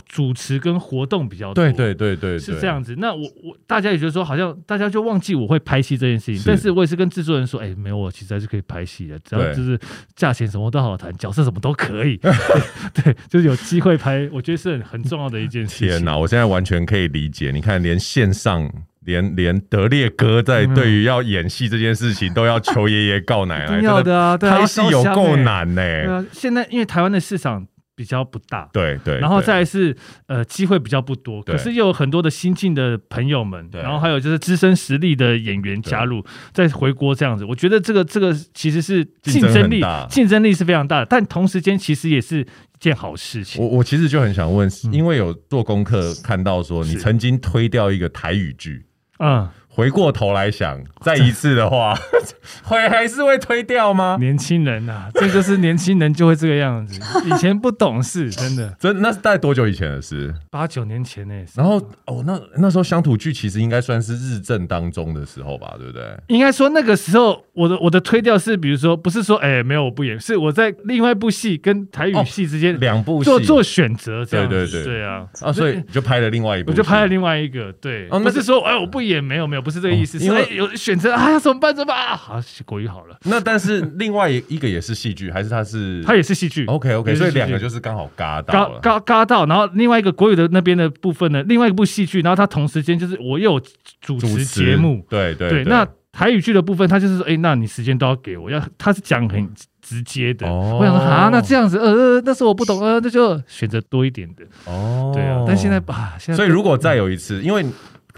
[0.08, 2.94] 主持跟活动比较多，对对对对，是这样子。
[2.96, 6.42] 那我我大家也觉得说，好像大家就忘记我会拍戏这件事情。
[6.46, 9.78] 但是我也是跟制作人说，哎，没有，我其实还是可以拍戏的，只要就是
[10.16, 12.16] 价钱什么都好谈，角色什么都可以。
[12.96, 15.88] 对，就是有机会拍，我觉得是很很重要的一件事情。
[15.88, 17.50] 天哪，我现在完全可以理解。
[17.52, 18.70] 你看，连线上，
[19.04, 23.80] 连连德烈哥在对于要演戏这件事情，都要求爷爷告奶奶。
[23.84, 26.26] 要的啊，拍戏有够难呢。
[26.32, 27.66] 现在因为台湾的市场。
[27.96, 36.20] 比较不大，对对，然后再来是呃机会比较不多，可是又有很多的新进的朋友们，然后还有就是资深实力的演员加入，
[36.52, 42.46] 再回国这样子，我觉得这个这个其实是竞争力竞争力是非常大的，但同时间其实也是一
[42.84, 43.62] 件好事情。
[43.62, 48.86] 我我其实就很想问，因为有做功课看到说你曾经推掉一个台语剧，
[49.18, 49.48] 嗯。
[49.74, 51.98] 回过头来想， 再一次的话，
[52.62, 54.16] 会还是会推掉吗？
[54.20, 57.00] 年轻人啊，这就是年轻人就会这个样子。
[57.26, 58.72] 以前不懂事，真的。
[58.78, 60.32] 真那是大概多久以前的事？
[60.48, 61.34] 八九年前呢。
[61.56, 66.04] 然后哦，那那时候乡土剧其实应该算是日正当中的时候吧，对不对？
[66.28, 79.63] 应该说那个时候，我的我的推掉是，比如说不是说哎没有我不演，是我在另外一部戏跟台语戏之间两部做做选择，这样对对对对啊啊，所以就拍了另外一部，我就拍了另外一个，对，不是说哎我不演没有没有。
[79.64, 81.74] 不是这个意思，哦、因为是有选择啊，要怎么办？
[81.74, 82.16] 怎么办？
[82.16, 83.16] 好，国语好了。
[83.24, 86.02] 那但是另外一个也是戏剧，还是它是？
[86.04, 86.66] 它也是戏剧。
[86.66, 89.46] OK OK，所以两个就是刚好嘎到了，嘎嘎到。
[89.46, 93.60] 然后另外一个国语的那边的部分呢，另外一部戏剧，然后它同时间就是我又有
[94.00, 95.64] 主持节目，对对对。
[95.64, 99.48] 那台语剧的部分，他就是说，哎，那你时间都要给我，要他是讲很
[99.82, 100.46] 直接的。
[100.46, 104.44] 哦、我想说啊，那这样子，呃，那时候我不懂，呃，那就选择多一点的。
[104.66, 105.44] 哦，对啊。
[105.44, 107.66] 但现在吧，现在所以如果再有一次，因为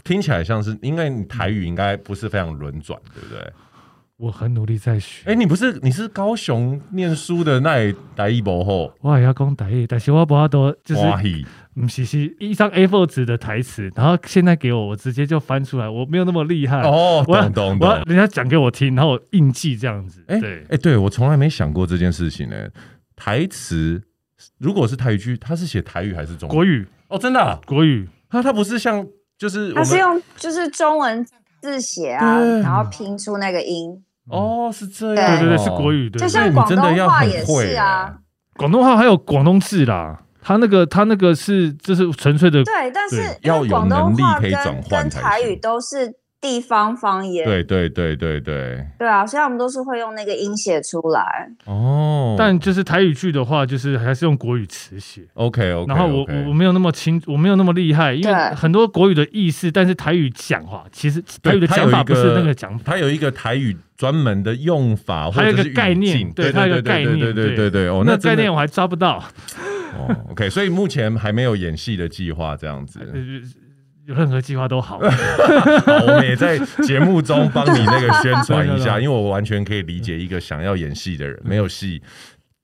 [0.07, 3.53] 听起来像是，因为你台语应该不是非常轮转，对不对？
[4.19, 5.31] 我很努力在学。
[5.31, 8.91] 哎，你不是你是高雄念书的那台语博后？
[9.03, 11.03] 我也要讲台语，但是我不要多就是。
[11.79, 17.23] 嗯，是是一张 A4 纸的台词，然后现在给我，我直接就翻出来，我没有那么厉害哦。
[17.27, 20.25] 懂懂懂，人家讲给我听，然后印记这样子。
[20.29, 22.57] 哎，对，哎，对我从来没想过这件事情呢。
[23.15, 24.03] 台词
[24.57, 26.57] 如果是台语剧，他是写台语还是中文？
[26.57, 28.09] 国语哦，真的啊，国语。
[28.31, 29.07] 他他不是像
[29.39, 31.27] 就是他是用就是中文
[31.61, 34.03] 字写啊，然后拼出那个音。
[34.29, 36.19] 哦，是这样，对对对，是国语的。
[36.19, 38.19] 就像广东话也是啊，
[38.57, 40.23] 广东话还有广东字啦。
[40.43, 42.63] 他那个，他那个是，就是纯粹的。
[42.63, 45.03] 对，但是要有能力可以转换。
[45.03, 47.45] 跟台语都是地方方言。
[47.45, 48.87] 对对对对对。
[48.99, 51.51] 对啊，所以我们都是会用那个音写出来。
[51.65, 52.35] 哦。
[52.39, 55.23] 但就是台语剧的话，就是还是用国语词写。
[55.35, 55.89] OK OK。
[55.89, 62.93] 然后我我没有那么清，我没有那么厉害，因为很多国语的意思，但是台语讲话其实台语的讲法不是那个讲法。
[62.93, 67.89] 它有一个台语专门的用法，还有一个概念，对，它有一个概念，对对对对。
[67.89, 69.23] 哦，那概念我还抓不到。
[69.99, 73.01] 哦，OK，所以目前还没有演戏的计划，这样子，
[74.07, 74.99] 有任何计划都好。
[75.03, 75.07] 好，
[76.07, 82.01] 我们也在节目中帮你那个宣传一下， 因为我完全可以理解一个想要演戏的人没有戏。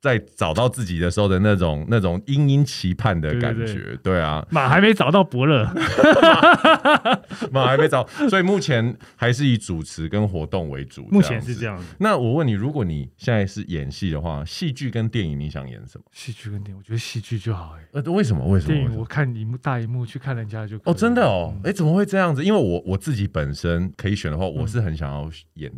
[0.03, 5.65] 在找到自己的时候的那种那种殷殷期盼的感觉，对，对，对，对啊，马还没找到伯乐，
[7.53, 11.07] 马还没找，所以目前还是以主持跟活动为主。
[11.09, 11.85] 目前是这样子。
[12.01, 16.05] 那我问你，如果你现在是演戏的话，戏剧跟电影你想演什么？
[16.11, 18.03] 戏剧跟电影，我觉得戏剧就好哎、欸。
[18.03, 18.45] 呃，为什么？
[18.49, 18.75] 为什么？
[18.75, 22.43] 电影我看荧幕大荧幕去看人家就哦，真的哦，哎、嗯欸，怎么会这样子？
[22.43, 25.71] 因为我我自己本身可以选的话，我是很想要演。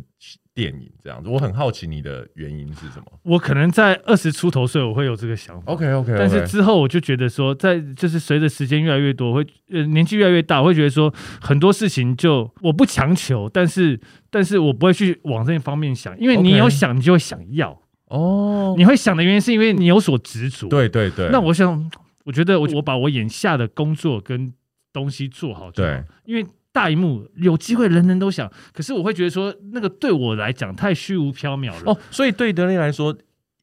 [0.55, 3.05] 电影这样子，我很好奇你的原因是什么？
[3.23, 5.73] 我可能在二十出头岁，我会有这个想法。
[5.73, 18.75] OK OK，但是之后我就觉得说，在就是随着时间越来越多，会呃年纪越来越大，我会觉得说很多事情就我不强求，但是但是我不会去往这一方面想，因为你有想，你就会想要哦。
[18.77, 20.69] 你会想的原因是因为你有所执着。
[20.69, 21.27] 对对对。
[21.33, 21.91] 那我想，
[22.23, 24.53] 我觉得我我把我眼下的工作跟
[24.93, 26.45] 东西做好，对，因为。
[26.75, 28.51] 大荧幕有机会，人人都想。
[28.73, 31.83] 可是我会觉得说，那个对我来讲太虚无缥缈了。
[31.85, 33.15] 哦，所以对德林来说，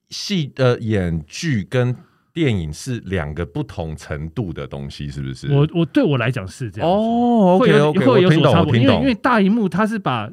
[0.09, 1.94] 戏的演剧跟
[2.33, 5.53] 电影是两个不同程度的东西，是不是？
[5.53, 6.90] 我我对我来讲是这样。
[6.90, 8.72] 哦，OK OK，会有所差别。
[8.72, 8.94] 我听懂，听懂。
[8.94, 10.31] 因为因为大荧幕它是把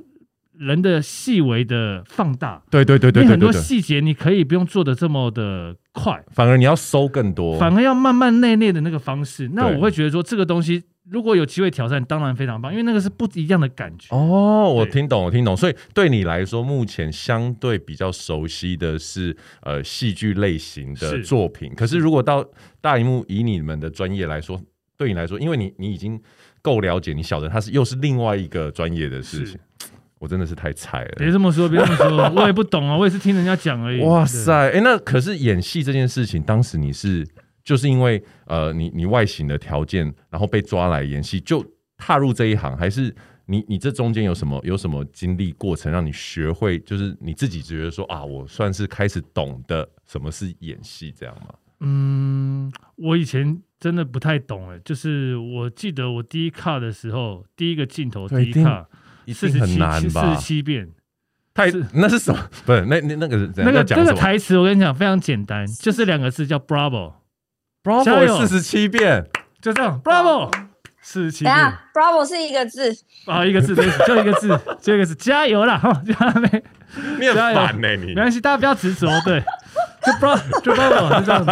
[0.58, 9.50] 人的细微的放大，对对对对，很多细节你可以不用做的这么的快，反而你要收更多，反而要慢慢内内的那个方式。
[9.54, 10.82] 那我会觉得说，这个东西。
[11.12, 14.16] 如果有机会挑战，当然非常棒，因为那个是不一样的感觉。
[14.16, 15.58] 哦，我听懂，我听懂。
[15.58, 21.74] 所以对你来说，目前相对比较熟悉的是呃戏剧类型的作品。
[21.76, 22.46] 可是如果到
[22.80, 24.62] 大荧幕，以你们的专业来说，
[24.98, 26.22] 对你来说，因为你你已经
[26.62, 29.60] 够了解，你晓得它是又是另外一个专业的事情。
[30.20, 31.14] 我真的是太菜了。
[31.18, 34.02] 别这么说，别这么说，我也不懂啊，我也是听人家讲而已。
[34.02, 37.28] 哇塞，哎、欸，那可是演戏这件事情，当时你是。
[37.64, 41.66] 就是因为呃，你你外形的条件，然后被抓来演戏，就
[41.98, 43.14] 踏入这一行，还是
[43.46, 51.54] 你你这中间有什么有什么经历过程，让你学会，就是你自己觉得说啊，我算是开始懂得什么是演戏这样吗？
[51.82, 58.88] 嗯，我以前真的不太懂哎，就是我记得我第一卡的时候，第一个镜头第一卡
[59.28, 60.90] 四十七四十七遍，
[61.54, 62.50] 太那是什么？
[62.66, 67.14] 不是那那那个那个那个台词，我跟你讲非常简单，就是两个字叫 Bravo。
[67.90, 69.26] Bravo 四十七遍，
[69.62, 70.00] 就这样。
[70.04, 70.52] Bravo
[71.02, 71.56] 四十七遍。
[71.94, 72.92] Bravo 是一个字
[73.26, 73.76] 啊，一个字，
[74.06, 75.78] 就一个字，就一个字，加油啦！
[75.78, 76.62] 哈，加油！
[77.20, 79.42] 你很烦呢，你没关系，大家不要执着，对，
[80.06, 81.52] 就 Bravo，就 Bravo，就这样子。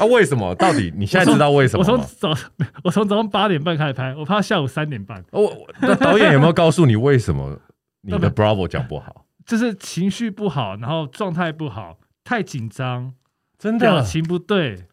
[0.00, 0.54] 啊，为什么？
[0.54, 1.80] 到底你现在知道为什么？
[1.80, 2.34] 我从早，
[2.82, 5.22] 我从早上八点半开始拍，我拍到下午三点半。
[5.30, 7.58] 我那导演有没有告诉你为什么
[8.00, 9.26] 你的 Bravo 讲不好？
[9.44, 13.12] 就是情绪不好，然后状态不好，太紧张，
[13.58, 14.86] 真的表情不对。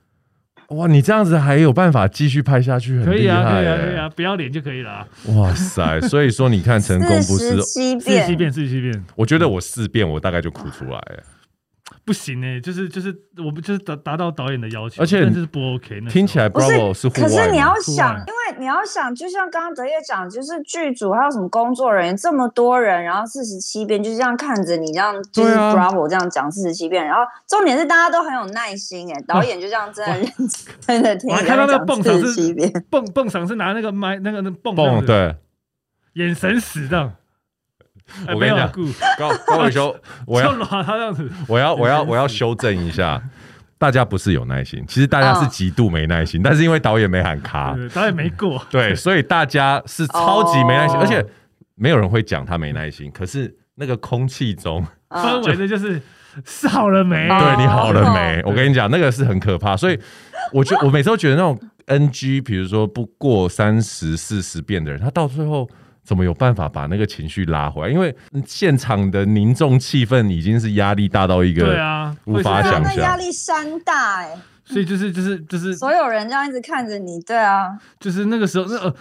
[0.70, 3.16] 哇，你这样子还有办法继续拍下去，很厉害。
[3.16, 5.08] 可以啊，可以啊，可以啊，不要脸就可以了啊。
[5.36, 9.06] 哇塞，所以说你看成功不是四十七遍，四十七遍，四七遍。
[9.16, 11.24] 我觉得我四遍我大概就哭出来了。
[12.06, 16.02] 不行哎，就是就是我们就是达达到导演的要求，而且这是不 OK。
[16.10, 30.32] 听起来 Bravo 是户外，可是你要想，因为你要想，就像刚刚德业讲，就是剧组还有什么工作人员这么多人，然后四十七遍就这样看着你这样，就是 Bravo 这样讲四十七遍，然后重点是大家都很有耐心哎，导演就这样真的认
[30.82, 32.54] 真的听，我看到那个蹦场是
[32.90, 35.36] 蹦蹦场是拿那个麦那个那蹦蹦对，
[36.14, 37.14] 眼神死的。
[38.28, 38.72] 我跟你讲，
[39.20, 39.96] 高高伟修，
[40.26, 43.22] 我要他这样子，我要我要我要修正一下。
[43.80, 51.26] 大家不是有耐心，其实大家是极度没耐心，哦、但是因为导演没喊卡，导演没过， 对，所以大家是超级没耐心，哦、而且
[51.76, 53.10] 没有人会讲他没耐心。
[53.12, 56.00] 可是那个空气中氛围的就是
[56.68, 57.28] 好了没？
[57.30, 58.44] 对，你好了没？
[58.46, 59.78] 我跟你讲，那个是很可怕。
[59.78, 59.98] 所以
[60.52, 65.68] 我觉得我每次都觉得那种 NG，比如说不过三十四十遍的人，他到最后。
[66.10, 67.94] 怎么有办法把那个情绪拉回来？
[67.94, 74.40] 因为现场的凝重气氛已经是压力大到一个，对啊，无法想象，压力山大哎、欸。
[74.72, 78.96] 所以就是就是就是所有人这样一直看着你，对啊，就是那个时候那呃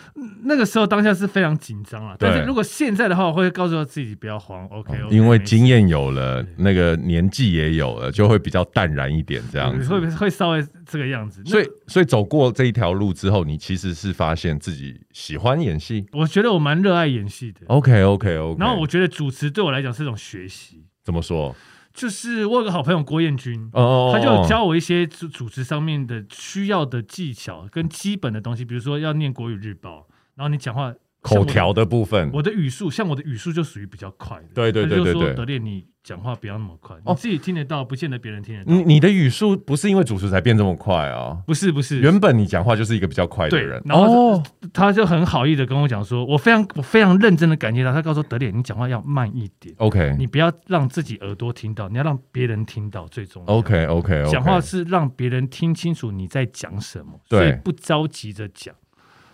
[0.44, 2.16] 那个时候当下是非常紧张啊。
[2.18, 11.44] 但是如果现在的话，我会告诉他自己不要慌，OK，, okay 因为经验有了，那个年纪也有了，就会比较淡然一点，这样子会会稍微这个样子。
[11.44, 16.06] 所以所以走过这一条路之后，你其实是发现自己喜欢演戏。
[16.12, 18.56] 我觉得我蛮热爱演戏的，OK OK OK。
[18.58, 21.54] 然后我觉得主持对我来讲是一种学习，怎么说？
[21.92, 30.94] 就是我有个好朋友郭彦军，哦，他就教我一些主主持上面的需要的技巧跟基本的东西，比如说要念国语日报，然后你讲话。
[31.28, 34.48] 口条的部分，我的语速像我的语速就属于比较快的。
[34.54, 38.72] 对对对对对，德烈，你讲话不要那么快，你自己听得到，不见得别人听得到。
[38.72, 41.38] 你你的语速不是因为主持才变这么快啊？
[41.46, 43.80] 不是不是，原本你讲话就是一个比较快的人。
[43.84, 47.92] 然后他就很好意的跟我讲说，我非常我非常认真的感谢他。
[47.92, 53.54] 他告诉我德烈，你讲话要慢一点，OK，你不要让自己耳朵听到，你要让别人听到最重要。
[53.54, 58.74] OK OK，讲话是让别人听清楚你在讲什么，所以不着急着讲。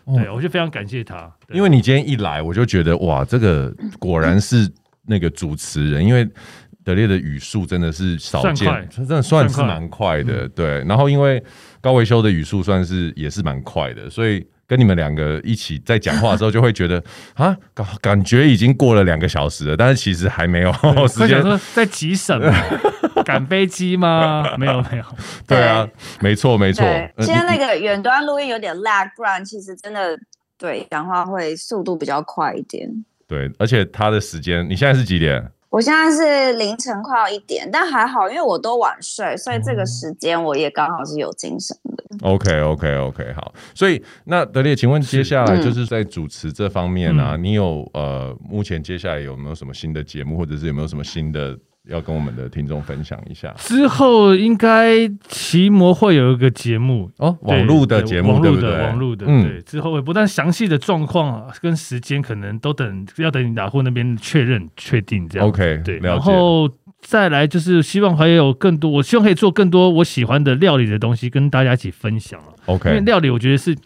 [0.06, 4.70] 对，我就非常感谢他，因为你今天一来，我就觉得哇，这个 果然是
[5.06, 6.28] 那个主持人，因为
[6.82, 10.84] 德烈的语速真的是少见，他真的算是蛮快的，对。
[10.84, 11.42] 然后因为
[11.80, 14.46] 高维修的语速算是也是蛮快的，所以。
[14.66, 16.96] 跟你们两个一起在讲话的时候，就会觉得
[17.36, 20.72] 啊，感感觉已经过了两个小时了，但是其实还没有
[21.06, 21.42] 时间。
[21.42, 22.50] 说在急什么？
[23.24, 24.44] 赶飞机吗？
[24.56, 25.04] 没有没有。
[25.46, 25.88] 对啊，
[26.20, 26.84] 没错没错。
[27.18, 30.16] 今天那个远端录音有点 lag，不然其实真的
[30.56, 32.88] 对讲话会速度比较快一点。
[33.26, 35.50] 对，而且他的时间，你现在是几点？
[35.70, 42.04] 我现在是凌晨快要一点，但还好，因为我都晚睡，所以这个时间我也刚好是有精神的。
[42.22, 43.52] OK OK OK，好。
[43.74, 51.58] 所以那德烈，请问接下来就是在主持这方面啊，嗯、你有呃，目前接下来有没有什么新的节目，或者是有没有什么新的？
[51.88, 58.70] 要跟我们的听众分享一下，之后应该奇摩会有一个节目哦，网络的节目，对不对？
[58.80, 59.60] 网络的，嗯，对。
[59.62, 65.46] 之后会不但详细的状况跟时间，可能都等要等你雅虎那边确认确定这样。
[65.46, 65.98] OK，对。
[65.98, 66.70] 然后
[67.00, 73.76] 再来就是希望还有更多，我希望可以做更多我喜欢的料理的东西跟大家一起分享 OK，因为料理我觉得是。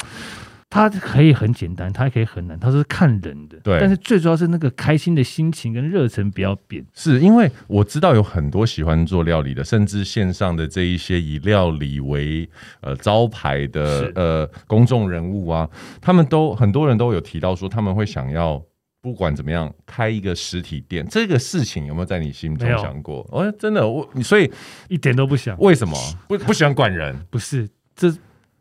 [0.71, 3.59] 它可以很简单，它也可以很难，它是看人的。
[3.65, 6.85] 对，但是最主要是那个开心的心情跟热忱不要变。
[6.93, 12.47] 是因为我知道有很多喜欢做料理的，甚至线上的这一些以料理为
[12.83, 15.67] 呃招牌的呃公众人物啊，
[16.03, 18.63] 他们都很多人都有提到说他们会想要
[19.01, 21.07] 不管怎么样开一个实体店。
[21.09, 23.27] 这个事情有没有在你心中想过？
[23.33, 24.53] 哦，真的我所以
[24.91, 25.59] 一点都不想。
[25.61, 25.97] 为什么
[26.29, 27.19] 不不喜欢管人？
[27.31, 27.67] 不是
[27.97, 28.13] 这。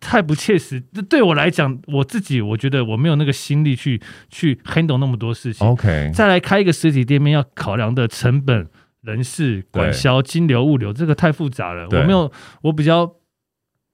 [0.08, 5.68] 太不切实，这对我来讲，我自己我觉得我没有那个心力去去 handle 那么多事情。
[5.68, 8.70] OK，再来开一个实体店面，要考量的成本、
[9.02, 11.90] 人事、管销、金流、物流，这个太复杂了。
[11.92, 12.32] 我没有，
[12.62, 13.16] 我比较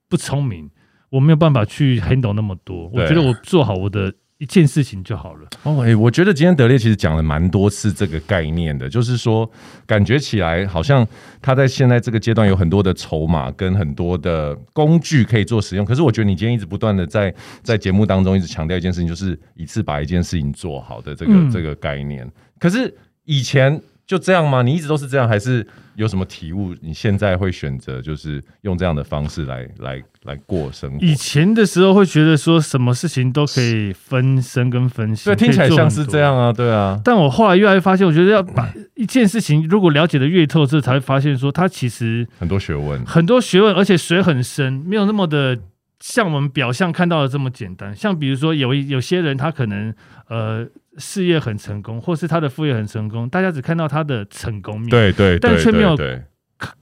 [0.07, 0.69] 不聪明，
[1.09, 2.87] 我没有办法去 handle 那么多。
[2.93, 4.13] 我觉得我做好我的。
[4.43, 5.47] 一件事情就好了。
[5.63, 9.49] 哦，哎，我觉得今天德烈其实讲了蛮多次这个概念的，就是说，
[9.85, 11.07] 感觉起来好像
[11.41, 15.85] 他在现在这个阶段有很多的筹码跟很多的工具可以做使用。
[15.85, 22.29] 可是我觉得你今天一直不断的在在节目当中一直强调一件事情，就是一次把一件事情做好的这个、嗯、这个概念。
[22.59, 23.81] 可是以前。
[24.05, 24.61] 就这样吗？
[24.61, 26.75] 你一直都是这样，还是有什么体悟？
[26.81, 30.97] 你现在会选择就是用这样的方式来来来过生活？
[30.99, 36.99] 以前的时候会觉得说什么事情都可以分身跟分析，对，听起来像是这样啊，对啊。
[37.03, 45.57] 但我后来越来越发现，我觉得要把一件事情如果了解的越透彻，才会发现说它其实很多学问，很多学问，而且水很深，没有那么的
[46.01, 47.95] 像我们表象看到的这么简单。
[47.95, 49.93] 像比如说有有些人他可能
[50.27, 50.67] 呃。
[50.97, 55.97] 事业很成功，或是他的副业很成功，大家只看到他的成功面，对对，但却没有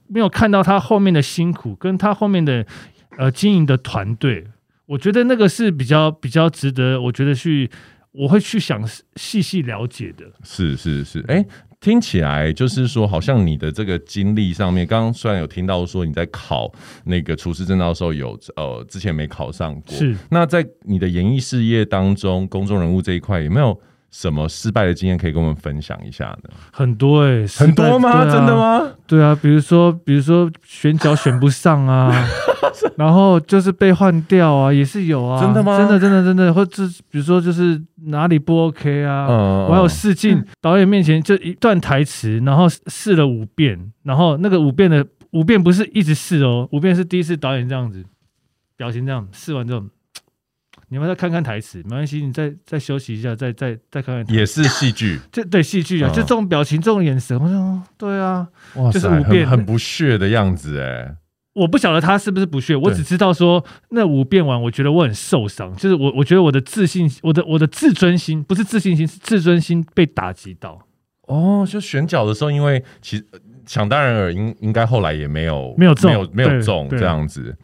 [0.08, 2.66] 没有看到他后面的辛苦，跟他后面的
[3.16, 4.46] 呃经营的团队。
[4.86, 7.70] 我觉得那个是比较比较值得，我觉得去
[8.12, 8.86] 我会去想
[9.16, 10.26] 细细了解的。
[10.42, 11.46] 是是是，哎、欸，
[11.80, 16.70] 听起来就是说，好像你的这个经历上面，刚刚虽然有听到说你在考
[17.04, 23.80] 那个厨师证照的时候有呃之前没考上过，是那在你的演艺事业当中，公众人物这一块有没有？
[24.12, 26.50] 什么失败的经验可以跟我们分享一下呢？
[26.70, 28.10] 很多哎、欸，很多吗？
[28.10, 28.92] 啊、真的吗？
[29.06, 32.14] 对啊，比如说，比如说选角选不上啊，
[32.96, 35.42] 然后就是被换掉啊，也是有啊。
[35.42, 35.78] 真的吗？
[35.78, 39.26] 真的，真的，真的，或者比如说就是哪里不 OK 啊？
[39.30, 48.04] 嗯、我还有试镜导演面前就一段台词，然后试了五遍，然后那个五遍的五遍不是一直试哦，五遍是第一次导演这样子
[48.76, 49.82] 表情这样试完之后。
[50.92, 54.34] 你们再看看台词，没关系，你再再休息一下，再再再看看。
[54.34, 61.16] 也是戏剧， 这对戏剧啊，嗯、就这种表情、这种眼神，我说对啊，哇塞就是五遍很，很不屑的样子哎。
[61.54, 70.78] 我不晓得他是不是不屑，我只知道说那五遍完，我觉得我很受伤，就是我我觉得我的自信，我的我的自尊心，不是自信心，是自尊心被打击到。
[71.26, 73.24] 哦，就选角的时候，因为其实
[73.64, 77.56] 想当然尔，应应该后来也没有没有中，没有没有中这样子。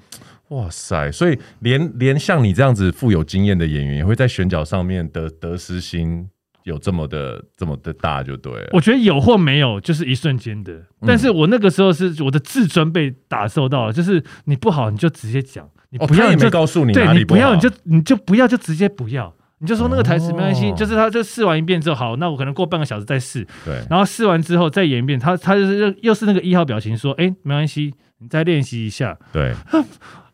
[0.49, 1.13] 哇塞！
[1.13, 6.27] 所以连连像你这样子富有经验的演员，也会在选角上面得得失心
[6.65, 8.69] 有这么的这么的大，就对了。
[8.73, 10.73] 我觉得有或没有，就是一瞬间的。
[11.07, 29.55] 但是我那个时候是我的自尊被打受到了，就是你不好你就直接讲，你不要你就、没告诉你对，你不要你就你就不要就直接不要，你就说那个台词没关系，哦、就是他就试完一遍之后，好，那我可能过半个小时再试，对，然后试完之后再演一遍，他他就是又又是那个一号表情说，哎，没关系，你再练习一下，对。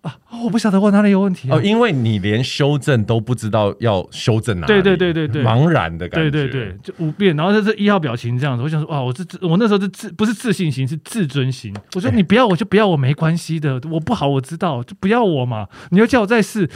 [0.04, 11.74] 啊，我不晓得我哪里有问题、啊、哦，因为你连修正都不知道要修正哪里，对对对对对，茫然的感觉，对对对，就五遍，然后就是一号表情这样子，我想说，哇，我这我那时候是自不是自信心，是自尊心。
[11.94, 16.68] 我说你不要我就不要我没关系的，我不好我知道，就不要我嘛，你要叫我再试，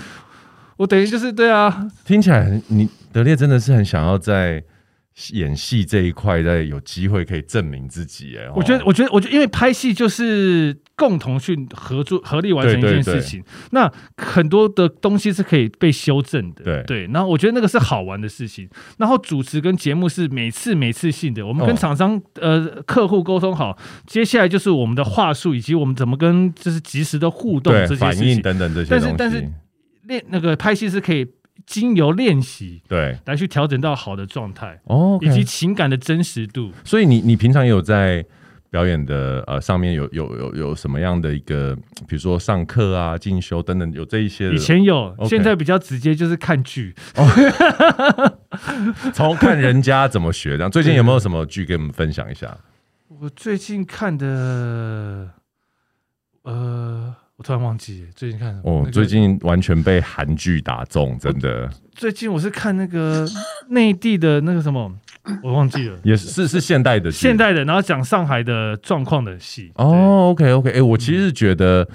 [0.79, 4.65] 我等于就是对啊，听起来你德烈真的是很想要在。
[5.33, 13.43] 演戏这一块，在有机会可以证明自己哎，我觉得，我觉得，我觉得，因为拍戏就是共同去合作、合力完成一件事情。
[13.73, 17.07] 那很多的东西是可以被修正的，对对。
[17.13, 18.69] 然后我觉得那个是好玩的事情。
[18.99, 28.91] 然后主持跟节目是每次每次性的，我们跟厂商、哦、呃客户沟通好，接下来就是我们的话术以及我们怎么跟就是及时的互动这些反应等等这些。
[28.91, 29.45] 但是但是
[30.05, 31.27] 练那个拍戏是可以。
[31.69, 36.73] 经由练习，对，来去调整到好的状态哦，以及情感的真实度。
[36.83, 38.25] 所以你你平常也有在
[38.71, 44.51] 表演的呃上面有有有有什么样的一个，比如说上课啊、进修等等，有这一些。
[44.51, 46.95] 以前有，现在比较直接就是看剧，
[49.13, 50.71] 从看人家怎么学这样。
[50.71, 52.57] 最近有没有什么剧给我们分享一下？
[53.21, 55.35] 我最近看的，
[56.45, 57.15] 呃。
[57.39, 61.71] 我突然忘记最近看什么哦，最近完全被韩剧打中，真的。
[61.95, 63.25] 最近我是看那个
[63.71, 64.93] 内地的那个什么，
[65.45, 69.71] 我忘记了，也是是是现代的现代的，然后讲上海的状况的戏。
[69.77, 71.89] 哦，OK OK，哎、欸，我其实觉得。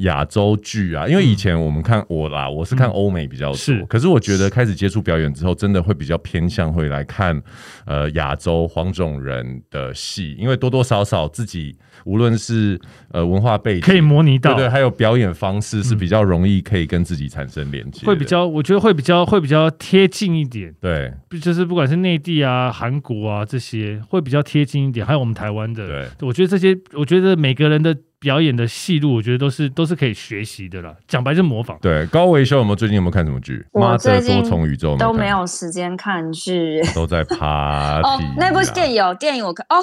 [0.00, 3.56] 亚洲剧啊，因为以前我们看我啦，我是看欧美比较多。
[3.56, 7.40] 是，可是我觉得开始接触表演之后，真的会比较偏向会来看
[7.84, 12.80] 呃亚洲黄种人的戏，因为多多少少自己无论是
[13.10, 20.74] 呃文化背景可以模拟到，对，对，还有表演方式是比较容易可以跟自己产生连接，会比较，我觉得会比较会比较贴近一点。
[20.80, 27.94] 对，就是不管是内地啊、韩国啊这些，会比较贴近一点，还有我们台湾的，对，我觉得这些，我觉得每个人的。
[28.20, 30.94] 表演的戏路，我觉得都是都是可以学习的啦。
[31.08, 31.78] 讲白就是模仿。
[31.80, 33.64] 对，高维修有没有最近有没有看什么剧？
[33.72, 38.06] 我最近多重宇宙都没有时间看剧， 都在 party。
[38.06, 39.82] 哦，那部电影有电影我看哦。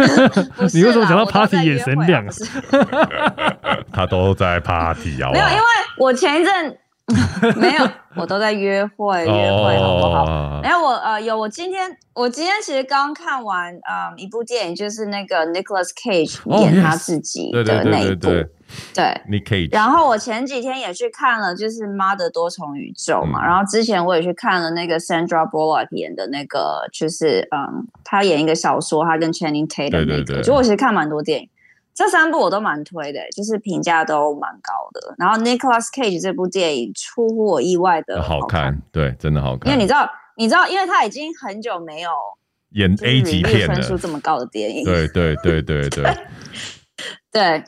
[0.72, 2.24] 你为什么讲到 party 眼神亮？
[3.92, 5.30] 他都在 party 啊。
[5.30, 5.62] 没有，因为
[5.98, 6.78] 我前一阵。
[7.56, 10.60] 没有，我都在约会，约会好不好？
[10.60, 10.90] 然后、oh.
[10.90, 18.28] 我呃有，我今天我今天其实刚看完啊、呃、一部电影，就是那个 Nicholas Cage 演他自己的那一部，
[18.92, 19.72] 对，Nick Cage。
[19.72, 23.40] 然后我前几天也去看了，就是《妈的多重宇宙》嘛。
[23.40, 30.06] 嗯、然后之前我也去看了那个 Sandra Bullock 演的那个，就是嗯，他演一个小说，他跟 Channing Tatum 的那个。
[30.06, 30.42] 对对对。
[30.42, 31.48] 就我其实看蛮多电影。
[31.96, 35.14] 这三部我都蛮推的，就是评价都蛮高的。
[35.16, 39.72] 然后 Nicolas Cage 这部电影出乎我意外的好看，好看，对，真的好看。
[39.72, 42.10] 因为你知道，你知道，因为他已经很久没有
[42.72, 44.84] 演 A 级片分数这么高的电影。
[44.84, 46.04] 对对对对对
[47.32, 47.64] 对。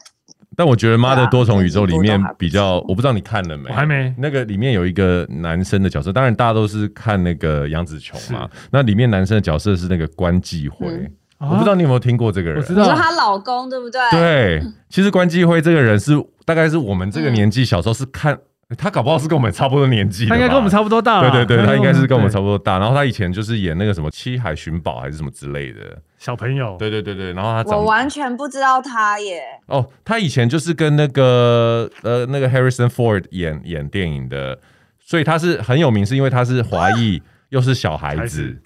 [0.55, 3.71] 但我觉得《妈的多重宇宙》里面比较，我不知道你看了没？
[3.71, 4.13] 我还没。
[4.19, 8.51] 那个里面有一个男生的角色，当然大家都是看那个杨紫琼嘛。
[8.73, 11.09] 那里面男生的角色是那个关继辉。
[11.41, 12.59] 嗯我不知道你有没有听过这个人？
[12.59, 14.01] 我知道，她老公对不对？
[14.11, 16.13] 对，其实关继辉这个人是
[16.45, 18.37] 大概是我们这个年纪小时候是看
[18.77, 21.21] 他搞不好是跟我们差不多年纪，他应该跟我们差不多大。
[21.23, 22.79] 对对对，他应该是跟我们差不多大。
[22.79, 26.77] 然后他以前就是演那个什么《七海寻宝》还是什么之类的小朋友。
[26.79, 29.41] 对对对对，然后他长我完全不知道他耶。
[29.67, 34.59] 哦，他以前就是跟那个呃那个 Harrison Ford 演演电影的，
[34.99, 38.61] 所以他是很有名，是因为他是华裔，又是小孩子。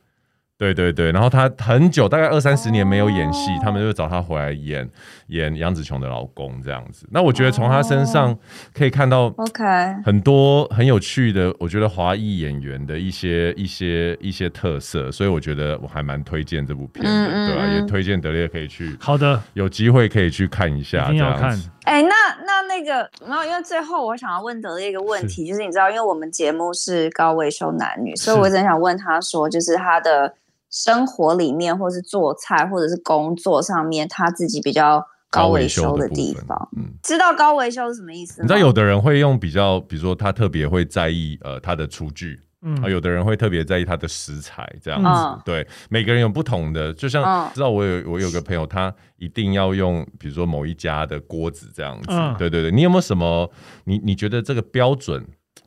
[0.58, 4.88] 对对对，然后他很久，大概二三十年没有演戏，他们就找他回来演
[5.26, 7.04] 演杨紫琼的老公这样子。
[7.10, 8.38] 那我觉得从他身上
[8.72, 9.64] 可以看到，OK，
[10.04, 17.66] 很多很有趣的，我觉得华裔演员的一些一些一些特色，所以我觉得我还蛮推荐这部片的，对吧？
[17.66, 21.60] 也推荐德烈可以去，好的，有机会可以去看一下，一定要看。
[21.82, 22.14] 哎，那
[22.46, 30.32] 那那个，然后因为最后我想要问德烈一个问题，就是你知道，因为我们节目是高维修男女，所以我真想问他说，就是他的。
[30.72, 36.68] 生活里面，或是做菜，或者是工作上面，他自己比较高维修的地方。
[36.76, 38.44] 嗯，知道高维修是什么意思吗？
[38.44, 45.08] 你知道有的人会用比较，比如说他特别会在意呃他的厨具，嗯，啊有的人会特别在意他的食材，这样子。
[45.08, 46.90] 嗯、对，每个人有不同的。
[46.94, 52.08] 就像、嗯、知道我有我有个朋友，他一定要用，比如说某一家的锅子这样子。
[52.10, 53.50] 嗯、对对对，你有没有什么？
[53.84, 55.22] 你你觉得这个标准？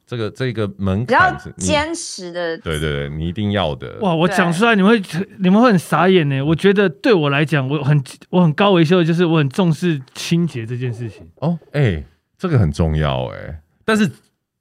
[0.08, 3.98] 这个这个门槛，比较坚持的，对对对，你一定要的。
[4.02, 6.40] 哇，我讲出来你们会你们会很傻眼呢。
[6.44, 8.00] 我觉得对我来讲，我很
[8.30, 11.28] 我很高维修的就是我很重视清洁这件事情。
[11.38, 12.06] 哦，哎、欸，
[12.38, 14.08] 这个很重要哎，但是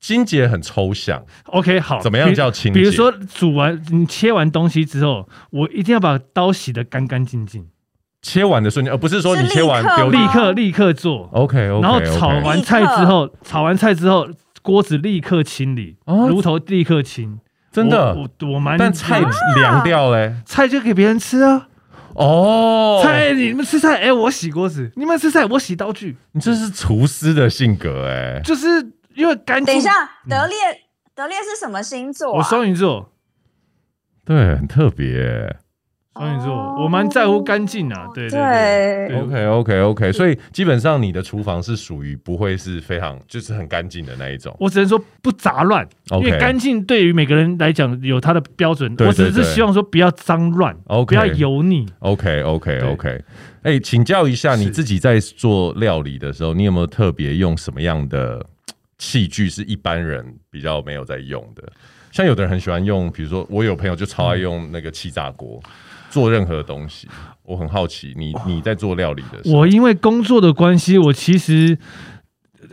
[0.01, 1.23] 清洁很抽象。
[1.45, 2.81] OK，好，怎么样叫清洁？
[2.81, 7.67] 比如说煮完你切完东西之后，我一定要把刀洗得干干净净。
[8.23, 11.29] 切完的瞬间，而不是说你切完丢立刻立刻做。
[11.35, 14.27] OK OK，然后炒完菜之后，炒完菜之后。
[14.65, 17.39] 锅子立刻清理，炉头立刻清，
[17.71, 18.79] 真的，我我蛮。
[18.79, 19.21] 但菜
[19.57, 21.69] 凉掉嘞，菜就给别人吃啊。
[22.15, 26.17] 哦，菜你们吃菜，哎，我洗锅子；你们吃菜，我洗刀具。
[26.33, 28.67] 你这是厨师的性格哎，就是
[29.15, 29.67] 因为干净。
[29.67, 29.91] 等一下，
[30.27, 30.57] 德烈，
[31.15, 32.33] 德烈是什么星座？
[32.33, 33.13] 我双鱼座。
[34.25, 35.55] 对，很特别。
[36.17, 38.39] 双鱼座，我蛮在乎干净啊，对对
[39.09, 44.57] 对，OK OK OK，所以基本上你的厨房是属于不会是非常就是很干净的那一种。
[44.61, 48.95] 我只能说不杂乱，因为干净对于每个人来讲有它的标准。
[49.01, 51.85] 我只是希望说不要脏乱，不要油腻。
[51.99, 53.25] OK OK OK，
[53.63, 58.45] 哎，请教一下，你自己在做料理的时候，你有没有特别用什么样的
[58.99, 61.65] 器具是一般人比较没有在用的？
[62.13, 65.61] 像有的人很喜欢用，比如说我有朋友就超爱用那个气炸锅。
[66.15, 67.09] 做任何东西，
[67.43, 71.77] 我很好奇，你你在做料理的时候，我因为工作的关系，我其实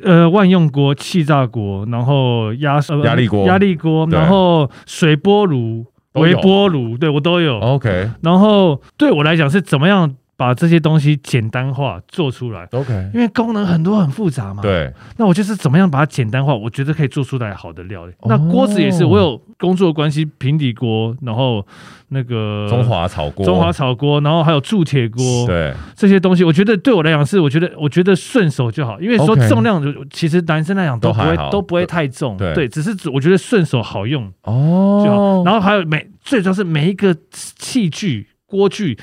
[0.04, 5.84] 呃万用锅、气炸锅，然后压压力锅、压力锅，然后水波炉、
[6.14, 7.58] 微波炉，对我都有。
[7.60, 10.16] OK，然后对我来讲是怎么样？
[10.42, 14.64] 把这些东西简单化做出来，OK，因为功能很多很复杂嘛。
[14.64, 18.14] 对，那我就是怎么样把它简单化，我觉得可以做出来好的料理。
[18.24, 21.64] 那锅子也是，我有工作关系，平底锅，然后
[22.08, 29.80] 那个中华炒锅，中华炒锅，然后还有铸铁锅，对，这些东西，我觉得对我来讲是，我觉得我觉得顺手就好，因为说重量
[30.10, 35.44] 其实男生来讲都不会都不会太重，对，只是我觉得顺手好用哦就好。
[35.44, 38.98] 然后还有每最主要是每一个器具锅具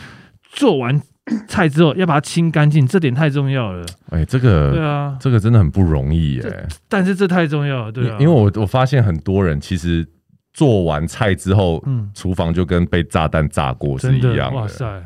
[0.51, 1.01] 做完。
[1.49, 3.85] 菜之后要把它清干净，这点太重要了。
[4.11, 6.69] 哎、欸，这个对啊，这个真的很不容易耶。
[6.89, 8.17] 但是这太重要了，对啊。
[8.19, 10.07] 因为我我发现很多人其实
[10.53, 14.51] 做完菜之后，嗯，厨房就跟被炸弹炸过是一样的。
[14.51, 15.03] 的哇塞！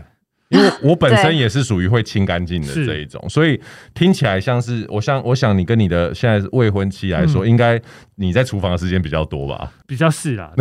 [0.53, 3.59] 因为我本身也是属于会清干净的这一种，所以
[3.95, 7.81] 听起来像是我像，我想你跟你的现在未婚妻来说，应该
[8.17, 9.73] 你在厨房的时间比较多吧？
[9.87, 10.53] 比较是啦，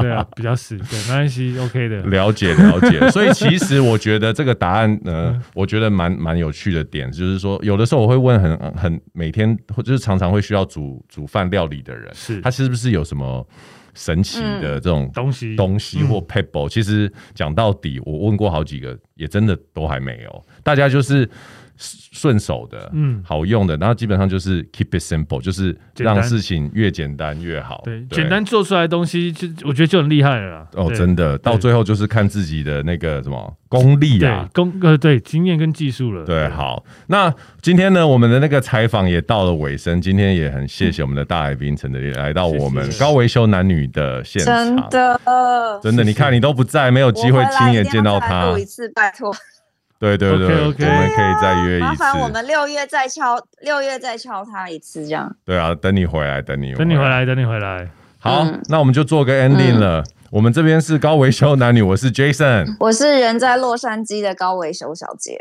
[0.00, 1.96] 对啊，比较是，对，没关系，OK 的。
[2.02, 12.40] 了解了解，所以其实我觉得这个答案呢，我觉得蛮蛮有趣的点，就是说有的时候我会问很很每天或就是常常会需要煮煮饭料理的人，是。
[12.40, 13.46] 他是不是有什么？
[13.96, 15.56] 神奇的这种东西。
[15.56, 20.46] 东西或 pebble，其实讲到底，我问过好几个，也真的都还没有。
[20.62, 21.28] 大家就是
[21.78, 27.82] 顺手的，嗯，好用的，然后基本上就是 keep it simple，就是让事情越简单越好。
[27.84, 30.66] 对，简单做出来的东西，就我觉得就很厉害了。
[30.72, 36.24] 哦，真的，到最后就是看自己的那个什么功力啊，功呃对经验跟技术了。
[36.24, 40.00] 对，好，那今天呢，我们的那个采访也到了尾声。
[40.00, 44.54] 今天也很谢谢我们的大来宾陈德烈来到我们高维修男女的现场。
[44.54, 45.20] 真的，
[45.82, 48.50] 真的，你看你都不在，没有机会亲眼见到他。
[48.50, 49.34] 录一次，拜托。
[49.98, 51.86] 对对对，我们可以再约一次。
[51.86, 55.34] 麻烦我们六月再敲，六月再敲他一次，这样。
[55.44, 57.88] 对啊，等你回来，等你，等你回来，等你回来。
[58.18, 60.04] 好，那我们就做个 ending 了。
[60.30, 65.38] 我们这边是高维修男女，我是 Jason，我是人在洛杉矶的高维修小姐，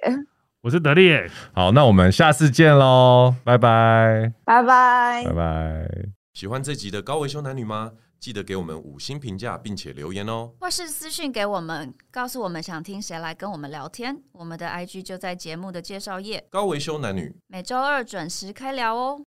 [0.62, 1.12] 我是德利。
[1.54, 5.88] 好，那我们下次见喽，拜拜，拜拜，拜拜。
[6.34, 7.92] 喜欢这集的高维修男女吗？
[8.20, 14.22] 记得给我们五星评价，并且留言哦，或是私讯给我们，告诉我们想听谁来跟我们聊天。
[14.32, 16.46] 我们的 IG 就在节目的介绍页。
[16.50, 19.24] 高维修男女，每周二准时开聊哦。